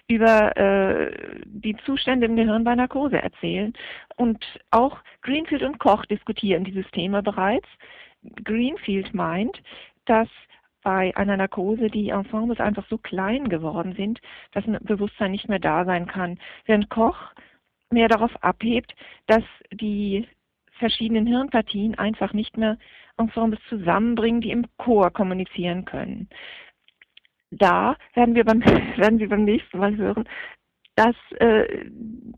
über 0.07 0.55
äh, 0.57 1.41
die 1.45 1.75
Zustände 1.85 2.25
im 2.25 2.35
Gehirn 2.35 2.63
bei 2.63 2.75
Narkose 2.75 3.21
erzählen. 3.21 3.73
Und 4.17 4.43
auch 4.71 4.99
Greenfield 5.21 5.63
und 5.63 5.79
Koch 5.79 6.05
diskutieren 6.05 6.65
dieses 6.65 6.89
Thema 6.91 7.21
bereits. 7.21 7.67
Greenfield 8.43 9.13
meint, 9.13 9.61
dass 10.05 10.27
bei 10.83 11.15
einer 11.15 11.37
Narkose 11.37 11.89
die 11.89 12.09
Ensembles 12.09 12.59
einfach 12.59 12.85
so 12.89 12.97
klein 12.97 13.49
geworden 13.49 13.93
sind, 13.95 14.19
dass 14.51 14.65
ein 14.67 14.77
Bewusstsein 14.81 15.31
nicht 15.31 15.49
mehr 15.49 15.59
da 15.59 15.85
sein 15.85 16.05
kann. 16.05 16.37
Während 16.65 16.89
Koch 16.89 17.17
mehr 17.91 18.07
darauf 18.07 18.31
abhebt, 18.43 18.93
dass 19.27 19.43
die 19.71 20.27
verschiedenen 20.73 21.25
Hirnpartien 21.25 21.95
einfach 21.95 22.33
nicht 22.33 22.57
mehr 22.57 22.77
Ensembles 23.17 23.61
zusammenbringen, 23.69 24.41
die 24.41 24.51
im 24.51 24.65
Chor 24.77 25.11
kommunizieren 25.11 25.85
können. 25.85 26.29
Da 27.51 27.95
werden 28.13 28.35
wir 28.35 28.43
beim, 28.43 28.61
werden 28.97 29.19
wir 29.19 29.29
beim 29.29 29.45
nächsten 29.45 29.77
Mal 29.77 29.95
hören, 29.95 30.27
dass 30.95 31.15
äh, 31.39 31.85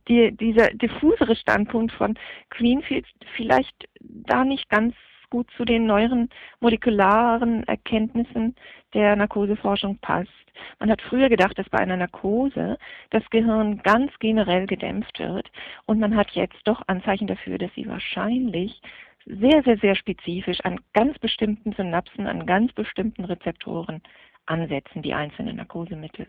die, 0.07 0.35
dieser 0.35 0.69
diffusere 0.71 1.35
Standpunkt 1.35 1.91
von 1.93 2.17
Greenfield 2.49 3.05
vielleicht 3.35 3.87
da 3.99 4.43
nicht 4.43 4.69
ganz 4.69 4.95
gut 5.29 5.49
zu 5.57 5.65
den 5.65 5.85
neueren 5.85 6.29
molekularen 6.59 7.63
Erkenntnissen 7.67 8.55
der 8.93 9.15
Narkoseforschung 9.15 9.97
passt. 9.99 10.31
Man 10.79 10.89
hat 10.89 11.01
früher 11.01 11.29
gedacht, 11.29 11.57
dass 11.57 11.69
bei 11.69 11.79
einer 11.79 11.97
Narkose 11.97 12.77
das 13.09 13.29
Gehirn 13.29 13.81
ganz 13.83 14.11
generell 14.19 14.65
gedämpft 14.65 15.19
wird 15.19 15.49
und 15.85 15.99
man 15.99 16.15
hat 16.15 16.31
jetzt 16.31 16.59
doch 16.65 16.81
Anzeichen 16.87 17.27
dafür, 17.27 17.57
dass 17.57 17.73
sie 17.75 17.87
wahrscheinlich 17.87 18.81
sehr, 19.25 19.61
sehr, 19.63 19.77
sehr 19.77 19.95
spezifisch 19.95 20.61
an 20.61 20.79
ganz 20.93 21.19
bestimmten 21.19 21.73
Synapsen, 21.73 22.27
an 22.27 22.45
ganz 22.45 22.71
bestimmten 22.73 23.25
Rezeptoren 23.25 24.01
ansetzen, 24.45 25.01
die 25.01 25.13
einzelnen 25.13 25.57
Narkosemittel. 25.57 26.27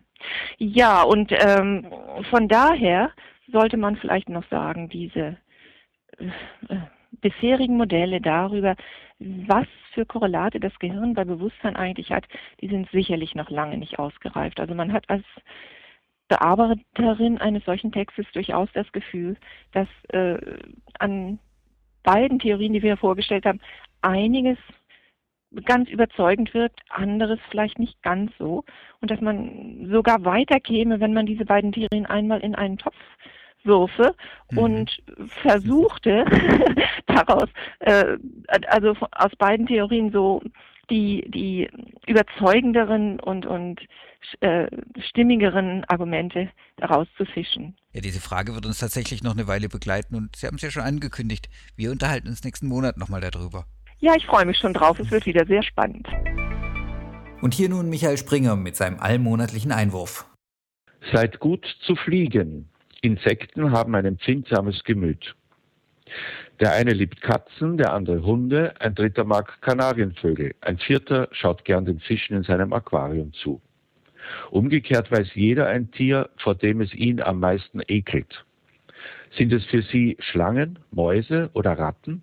Ja, 0.58 1.02
und 1.02 1.32
ähm, 1.32 1.86
von 2.30 2.48
daher 2.48 3.12
sollte 3.50 3.76
man 3.76 3.96
vielleicht 3.96 4.28
noch 4.28 4.44
sagen, 4.48 4.88
diese 4.88 5.36
äh, 6.18 6.76
bisherigen 7.10 7.76
Modelle 7.76 8.20
darüber, 8.20 8.76
was 9.18 9.66
für 9.92 10.06
Korrelate 10.06 10.60
das 10.60 10.78
Gehirn 10.78 11.14
bei 11.14 11.24
Bewusstsein 11.24 11.76
eigentlich 11.76 12.12
hat, 12.12 12.26
die 12.60 12.68
sind 12.68 12.90
sicherlich 12.90 13.34
noch 13.34 13.50
lange 13.50 13.78
nicht 13.78 13.98
ausgereift. 13.98 14.60
Also 14.60 14.74
man 14.74 14.92
hat 14.92 15.08
als 15.08 15.24
Bearbeiterin 16.28 17.38
eines 17.38 17.64
solchen 17.64 17.90
Textes 17.90 18.26
durchaus 18.32 18.68
das 18.74 18.90
Gefühl, 18.92 19.36
dass 19.72 19.88
äh, 20.10 20.38
an 20.98 21.38
beiden 22.02 22.38
Theorien, 22.38 22.74
die 22.74 22.82
wir 22.82 22.96
vorgestellt 22.96 23.46
haben, 23.46 23.60
einiges 24.02 24.58
ganz 25.64 25.88
überzeugend 25.88 26.52
wirkt, 26.52 26.80
anderes 26.90 27.38
vielleicht 27.50 27.78
nicht 27.78 28.02
ganz 28.02 28.30
so. 28.38 28.64
Und 29.00 29.10
dass 29.10 29.20
man 29.20 29.88
sogar 29.90 30.24
weiterkäme, 30.24 31.00
wenn 31.00 31.14
man 31.14 31.26
diese 31.26 31.46
beiden 31.46 31.72
Theorien 31.72 32.06
einmal 32.06 32.40
in 32.40 32.54
einen 32.54 32.76
Topf 32.76 32.96
Würfe 33.64 34.14
mhm. 34.50 34.58
und 34.58 35.02
versuchte 35.42 36.24
daraus, 37.06 37.48
äh, 37.80 38.16
also 38.68 38.94
aus 39.12 39.34
beiden 39.38 39.66
Theorien 39.66 40.10
so 40.12 40.42
die, 40.90 41.24
die 41.28 41.68
überzeugenderen 42.06 43.20
und, 43.20 43.46
und 43.46 43.80
äh, 44.40 44.66
stimmigeren 45.08 45.84
Argumente 45.84 46.50
daraus 46.76 47.06
zu 47.16 47.24
fischen. 47.24 47.76
Ja, 47.92 48.00
diese 48.00 48.20
Frage 48.20 48.54
wird 48.54 48.66
uns 48.66 48.78
tatsächlich 48.78 49.22
noch 49.22 49.32
eine 49.32 49.46
Weile 49.46 49.68
begleiten 49.68 50.14
und 50.14 50.36
Sie 50.36 50.46
haben 50.46 50.56
es 50.56 50.62
ja 50.62 50.70
schon 50.70 50.82
angekündigt. 50.82 51.48
Wir 51.76 51.90
unterhalten 51.90 52.28
uns 52.28 52.44
nächsten 52.44 52.68
Monat 52.68 52.96
nochmal 52.96 53.20
darüber. 53.20 53.64
Ja, 54.00 54.14
ich 54.16 54.26
freue 54.26 54.46
mich 54.46 54.58
schon 54.58 54.74
drauf. 54.74 54.98
Es 55.00 55.10
wird 55.10 55.26
wieder 55.26 55.44
sehr 55.46 55.62
spannend. 55.62 56.06
Und 57.40 57.54
hier 57.54 57.68
nun 57.68 57.88
Michael 57.88 58.16
Springer 58.16 58.56
mit 58.56 58.76
seinem 58.76 58.98
allmonatlichen 59.00 59.72
Einwurf. 59.72 60.26
Seid 61.12 61.38
gut 61.38 61.66
zu 61.82 61.94
fliegen. 61.96 62.68
Insekten 63.00 63.70
haben 63.70 63.94
ein 63.94 64.04
empfindsames 64.04 64.82
Gemüt. 64.84 65.34
Der 66.60 66.72
eine 66.72 66.92
liebt 66.92 67.20
Katzen, 67.20 67.76
der 67.76 67.92
andere 67.92 68.22
Hunde, 68.22 68.74
ein 68.80 68.94
dritter 68.94 69.24
mag 69.24 69.60
Kanarienvögel, 69.60 70.54
ein 70.60 70.78
vierter 70.78 71.28
schaut 71.30 71.64
gern 71.64 71.84
den 71.84 72.00
Fischen 72.00 72.36
in 72.36 72.42
seinem 72.42 72.72
Aquarium 72.72 73.32
zu. 73.34 73.60
Umgekehrt 74.50 75.10
weiß 75.12 75.34
jeder 75.34 75.68
ein 75.68 75.90
Tier, 75.92 76.28
vor 76.38 76.54
dem 76.54 76.80
es 76.80 76.92
ihn 76.92 77.20
am 77.20 77.38
meisten 77.40 77.80
ekelt. 77.86 78.44
Sind 79.36 79.52
es 79.52 79.64
für 79.66 79.82
Sie 79.82 80.16
Schlangen, 80.20 80.78
Mäuse 80.90 81.50
oder 81.52 81.78
Ratten? 81.78 82.22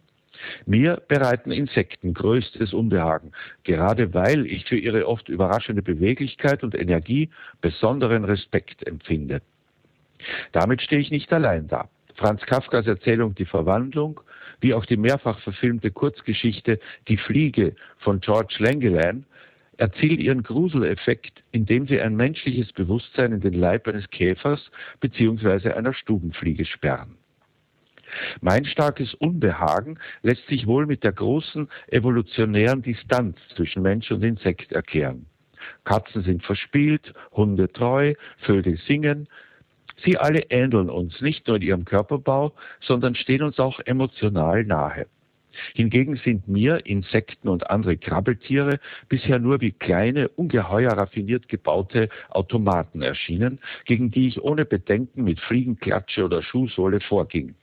Mir 0.65 1.01
bereiten 1.07 1.51
Insekten 1.51 2.13
größtes 2.13 2.73
Unbehagen, 2.73 3.31
gerade 3.63 4.13
weil 4.13 4.45
ich 4.45 4.65
für 4.65 4.77
ihre 4.77 5.07
oft 5.07 5.29
überraschende 5.29 5.81
Beweglichkeit 5.81 6.63
und 6.63 6.75
Energie 6.75 7.29
besonderen 7.61 8.25
Respekt 8.25 8.85
empfinde. 8.85 9.41
Damit 10.51 10.81
stehe 10.81 11.01
ich 11.01 11.11
nicht 11.11 11.31
allein 11.33 11.67
da. 11.67 11.89
Franz 12.15 12.41
Kafkas 12.43 12.87
Erzählung 12.87 13.35
Die 13.35 13.45
Verwandlung, 13.45 14.21
wie 14.61 14.73
auch 14.73 14.85
die 14.85 14.97
mehrfach 14.97 15.39
verfilmte 15.39 15.91
Kurzgeschichte 15.91 16.79
Die 17.07 17.17
Fliege 17.17 17.75
von 17.99 18.19
George 18.21 18.55
Langeland 18.59 19.25
erzielt 19.77 20.21
ihren 20.21 20.43
Gruseleffekt, 20.43 21.43
indem 21.51 21.87
sie 21.87 21.99
ein 21.99 22.15
menschliches 22.15 22.71
Bewusstsein 22.71 23.33
in 23.33 23.41
den 23.41 23.53
Leib 23.53 23.87
eines 23.87 24.09
Käfers 24.09 24.71
bzw. 25.01 25.71
einer 25.71 25.93
Stubenfliege 25.93 26.65
sperren. 26.65 27.17
Mein 28.39 28.63
starkes 28.65 29.13
Unbehagen 29.15 29.99
lässt 30.21 30.47
sich 30.47 30.67
wohl 30.67 30.85
mit 30.85 31.03
der 31.03 31.11
großen 31.11 31.67
evolutionären 31.87 32.81
Distanz 32.81 33.37
zwischen 33.55 33.81
Mensch 33.81 34.09
und 34.11 34.23
Insekt 34.23 34.71
erklären. 34.71 35.25
Katzen 35.83 36.23
sind 36.23 36.43
verspielt, 36.43 37.13
Hunde 37.31 37.71
treu, 37.71 38.13
Vögel 38.37 38.77
singen, 38.87 39.27
Sie 40.03 40.17
alle 40.17 40.49
ähneln 40.49 40.89
uns 40.89 41.21
nicht 41.21 41.47
nur 41.47 41.57
in 41.57 41.61
ihrem 41.61 41.85
Körperbau, 41.85 42.53
sondern 42.81 43.15
stehen 43.15 43.43
uns 43.43 43.59
auch 43.59 43.79
emotional 43.85 44.63
nahe. 44.63 45.07
Hingegen 45.73 46.17
sind 46.17 46.47
mir 46.47 46.85
Insekten 46.85 47.47
und 47.47 47.69
andere 47.69 47.97
Krabbeltiere 47.97 48.79
bisher 49.07 49.39
nur 49.39 49.61
wie 49.61 49.71
kleine, 49.71 50.27
ungeheuer 50.29 50.91
raffiniert 50.91 51.47
gebaute 51.47 52.09
Automaten 52.29 53.01
erschienen, 53.01 53.59
gegen 53.85 54.11
die 54.11 54.27
ich 54.27 54.41
ohne 54.41 54.65
Bedenken 54.65 55.23
mit 55.23 55.39
Fliegenklatsche 55.39 56.25
oder 56.25 56.41
Schuhsohle 56.41 56.99
vorging. 56.99 57.55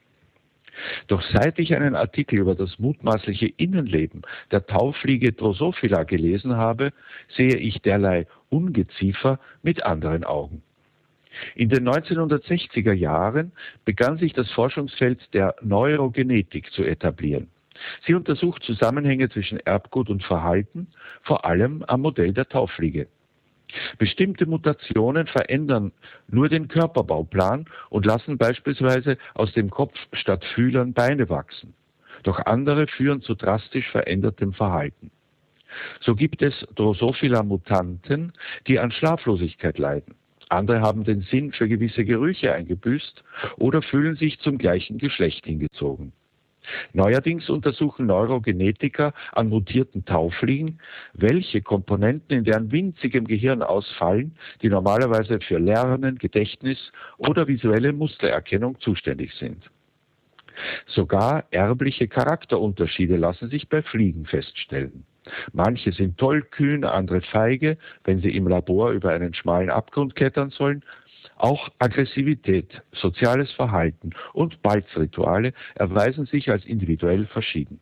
Doch 1.07 1.21
seit 1.21 1.59
ich 1.59 1.75
einen 1.75 1.95
Artikel 1.95 2.39
über 2.39 2.55
das 2.55 2.79
mutmaßliche 2.79 3.47
Innenleben 3.57 4.23
der 4.51 4.65
Taufliege 4.65 5.31
Drosophila 5.31 6.03
gelesen 6.03 6.57
habe, 6.57 6.91
sehe 7.29 7.57
ich 7.57 7.81
derlei 7.83 8.25
Ungeziefer 8.49 9.39
mit 9.61 9.85
anderen 9.85 10.23
Augen. 10.23 10.63
In 11.55 11.69
den 11.69 11.87
1960er 11.87 12.93
Jahren 12.93 13.51
begann 13.85 14.17
sich 14.17 14.33
das 14.33 14.51
Forschungsfeld 14.51 15.33
der 15.33 15.55
Neurogenetik 15.61 16.71
zu 16.71 16.83
etablieren. 16.83 17.49
Sie 18.05 18.13
untersucht 18.13 18.63
Zusammenhänge 18.63 19.29
zwischen 19.29 19.59
Erbgut 19.59 20.09
und 20.09 20.23
Verhalten, 20.23 20.87
vor 21.23 21.45
allem 21.45 21.83
am 21.87 22.01
Modell 22.01 22.33
der 22.33 22.47
Taufliege. 22.47 23.07
Bestimmte 23.97 24.45
Mutationen 24.45 25.25
verändern 25.27 25.91
nur 26.27 26.49
den 26.49 26.67
Körperbauplan 26.67 27.65
und 27.89 28.05
lassen 28.05 28.37
beispielsweise 28.37 29.17
aus 29.33 29.51
dem 29.53 29.69
Kopf 29.69 29.97
statt 30.13 30.45
Fühlern 30.53 30.93
Beine 30.93 31.29
wachsen. 31.29 31.73
Doch 32.21 32.39
andere 32.45 32.87
führen 32.87 33.21
zu 33.21 33.33
drastisch 33.33 33.89
verändertem 33.89 34.53
Verhalten. 34.53 35.11
So 36.01 36.15
gibt 36.15 36.43
es 36.43 36.53
Drosophila-Mutanten, 36.75 38.33
die 38.67 38.77
an 38.79 38.91
Schlaflosigkeit 38.91 39.79
leiden. 39.79 40.15
Andere 40.53 40.81
haben 40.81 41.03
den 41.03 41.21
Sinn 41.21 41.51
für 41.51 41.67
gewisse 41.67 42.05
Gerüche 42.05 42.53
eingebüßt 42.53 43.23
oder 43.57 43.81
fühlen 43.81 44.15
sich 44.15 44.39
zum 44.39 44.57
gleichen 44.57 44.97
Geschlecht 44.97 45.45
hingezogen. 45.45 46.13
Neuerdings 46.93 47.49
untersuchen 47.49 48.05
Neurogenetiker 48.05 49.13
an 49.33 49.49
mutierten 49.49 50.05
Taufliegen, 50.05 50.79
welche 51.13 51.61
Komponenten 51.61 52.37
in 52.37 52.43
deren 52.45 52.71
winzigem 52.71 53.25
Gehirn 53.27 53.61
ausfallen, 53.61 54.35
die 54.61 54.69
normalerweise 54.69 55.39
für 55.39 55.57
Lernen, 55.57 56.17
Gedächtnis 56.17 56.91
oder 57.17 57.47
visuelle 57.47 57.91
Mustererkennung 57.91 58.79
zuständig 58.79 59.33
sind. 59.33 59.69
Sogar 60.85 61.45
erbliche 61.51 62.07
Charakterunterschiede 62.07 63.17
lassen 63.17 63.49
sich 63.49 63.67
bei 63.69 63.81
Fliegen 63.81 64.25
feststellen. 64.25 65.05
Manche 65.51 65.91
sind 65.91 66.17
tollkühn, 66.17 66.83
andere 66.83 67.21
feige, 67.21 67.77
wenn 68.03 68.21
sie 68.21 68.35
im 68.35 68.47
Labor 68.47 68.91
über 68.91 69.11
einen 69.11 69.33
schmalen 69.33 69.69
Abgrund 69.69 70.15
klettern 70.15 70.49
sollen. 70.49 70.83
Auch 71.37 71.69
Aggressivität, 71.79 72.81
soziales 72.91 73.51
Verhalten 73.51 74.11
und 74.33 74.61
Balzrituale 74.61 75.53
erweisen 75.75 76.25
sich 76.25 76.49
als 76.49 76.65
individuell 76.65 77.25
verschieden. 77.25 77.79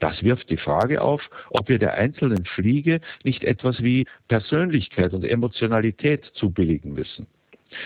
Das 0.00 0.22
wirft 0.22 0.50
die 0.50 0.56
Frage 0.56 1.00
auf, 1.00 1.22
ob 1.50 1.68
wir 1.68 1.78
der 1.78 1.94
einzelnen 1.94 2.44
Fliege 2.44 3.00
nicht 3.22 3.44
etwas 3.44 3.82
wie 3.82 4.06
Persönlichkeit 4.28 5.12
und 5.12 5.24
Emotionalität 5.24 6.24
zubilligen 6.34 6.92
müssen. 6.92 7.26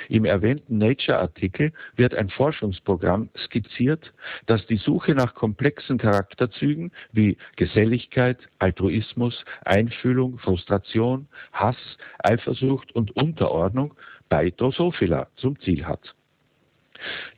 Im 0.08 0.24
erwähnten 0.24 0.78
Nature-Artikel 0.78 1.72
wird 1.96 2.14
ein 2.14 2.30
Forschungsprogramm 2.30 3.28
skizziert, 3.36 4.12
das 4.46 4.66
die 4.66 4.76
Suche 4.76 5.14
nach 5.14 5.34
komplexen 5.34 5.98
Charakterzügen 5.98 6.92
wie 7.12 7.36
Geselligkeit, 7.56 8.38
Altruismus, 8.58 9.44
Einfühlung, 9.64 10.38
Frustration, 10.38 11.28
Hass, 11.52 11.76
Eifersucht 12.18 12.94
und 12.94 13.16
Unterordnung 13.16 13.94
bei 14.28 14.50
Drosophila 14.50 15.28
zum 15.36 15.58
Ziel 15.60 15.84
hat. 15.84 16.14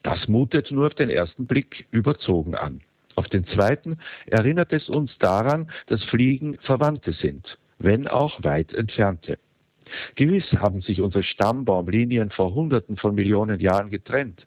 Das 0.03 0.29
mutet 0.29 0.71
nur 0.71 0.87
auf 0.87 0.95
den 0.95 1.11
ersten 1.11 1.47
Blick 1.47 1.87
überzogen 1.91 2.55
an. 2.55 2.81
Auf 3.17 3.29
den 3.29 3.47
zweiten 3.47 3.99
erinnert 4.27 4.73
es 4.73 4.89
uns 4.89 5.17
daran, 5.19 5.71
dass 5.87 6.05
Fliegen 6.05 6.59
Verwandte 6.59 7.13
sind, 7.13 7.59
wenn 7.79 8.07
auch 8.07 8.45
weit 8.45 8.75
entfernte. 8.75 9.39
Gewiss 10.15 10.51
haben 10.53 10.81
sich 10.83 11.01
unsere 11.01 11.23
Stammbaumlinien 11.23 12.31
vor 12.31 12.55
Hunderten 12.55 12.97
von 12.97 13.15
Millionen 13.15 13.61
Jahren 13.61 13.91
getrennt, 13.91 14.47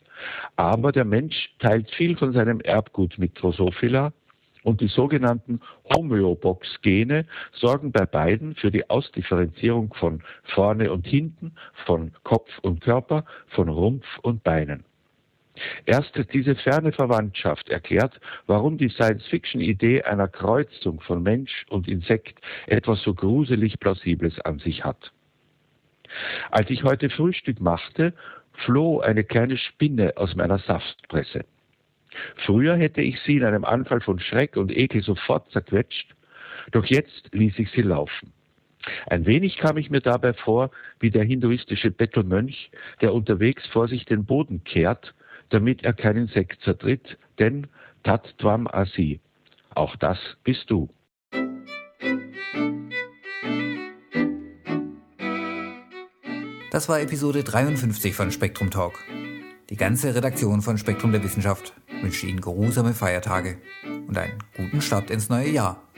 aber 0.55 0.91
der 0.91 1.05
Mensch 1.05 1.53
teilt 1.59 1.89
viel 1.91 2.17
von 2.17 2.33
seinem 2.33 2.59
Erbgut 2.61 3.17
mit 3.17 3.41
Drosophila 3.41 4.11
und 4.63 4.81
die 4.81 4.87
sogenannten 4.87 5.61
Homöobox-Gene 5.95 7.25
sorgen 7.53 7.91
bei 7.91 8.05
beiden 8.05 8.55
für 8.55 8.71
die 8.71 8.89
Ausdifferenzierung 8.89 9.93
von 9.93 10.21
vorne 10.43 10.91
und 10.91 11.07
hinten, 11.07 11.53
von 11.85 12.11
Kopf 12.23 12.49
und 12.61 12.81
Körper, 12.81 13.25
von 13.47 13.69
Rumpf 13.69 14.05
und 14.21 14.43
Beinen. 14.43 14.83
Erst 15.85 16.17
diese 16.31 16.55
ferne 16.55 16.91
Verwandtschaft 16.91 17.69
erklärt, 17.69 18.19
warum 18.47 18.77
die 18.77 18.89
Science-Fiction-Idee 18.89 20.03
einer 20.03 20.27
Kreuzung 20.27 21.01
von 21.01 21.21
Mensch 21.21 21.65
und 21.69 21.87
Insekt 21.87 22.39
etwas 22.67 23.01
so 23.01 23.13
gruselig 23.13 23.79
Plausibles 23.79 24.39
an 24.41 24.59
sich 24.59 24.85
hat. 24.85 25.11
Als 26.51 26.69
ich 26.69 26.83
heute 26.83 27.09
Frühstück 27.09 27.59
machte, 27.59 28.13
floh 28.53 28.99
eine 28.99 29.23
kleine 29.23 29.57
Spinne 29.57 30.13
aus 30.15 30.35
meiner 30.35 30.59
Saftpresse. 30.59 31.45
Früher 32.45 32.75
hätte 32.75 33.01
ich 33.01 33.19
sie 33.21 33.37
in 33.37 33.43
einem 33.43 33.65
Anfall 33.65 34.01
von 34.01 34.19
Schreck 34.19 34.57
und 34.57 34.75
Ekel 34.75 35.03
sofort 35.03 35.49
zerquetscht, 35.51 36.15
doch 36.71 36.85
jetzt 36.85 37.29
ließ 37.33 37.57
ich 37.59 37.71
sie 37.71 37.81
laufen. 37.81 38.33
Ein 39.07 39.25
wenig 39.25 39.57
kam 39.57 39.77
ich 39.77 39.89
mir 39.89 40.01
dabei 40.01 40.33
vor 40.33 40.71
wie 40.99 41.11
der 41.11 41.23
hinduistische 41.23 41.91
Bettelmönch, 41.91 42.71
der 43.01 43.13
unterwegs 43.13 43.65
vor 43.67 43.87
sich 43.87 44.05
den 44.05 44.25
Boden 44.25 44.63
kehrt, 44.63 45.13
damit 45.49 45.83
er 45.83 45.93
keinen 45.93 46.27
Sekt 46.27 46.61
zertritt, 46.61 47.17
denn 47.39 47.67
Tat 48.03 48.37
Tvam 48.37 48.67
Asi. 48.67 49.19
Auch 49.75 49.95
das 49.97 50.17
bist 50.43 50.69
du. 50.69 50.89
Das 56.79 56.87
war 56.87 57.01
Episode 57.01 57.43
53 57.43 58.15
von 58.15 58.31
Spektrum 58.31 58.71
Talk. 58.71 58.99
Die 59.69 59.75
ganze 59.75 60.15
Redaktion 60.15 60.61
von 60.61 60.77
Spektrum 60.77 61.11
der 61.11 61.21
Wissenschaft 61.21 61.73
wünscht 62.01 62.23
Ihnen 62.23 62.39
geruhsame 62.39 62.93
Feiertage 62.93 63.57
und 64.07 64.17
einen 64.17 64.41
guten 64.55 64.79
Start 64.79 65.11
ins 65.11 65.27
neue 65.27 65.49
Jahr. 65.49 65.88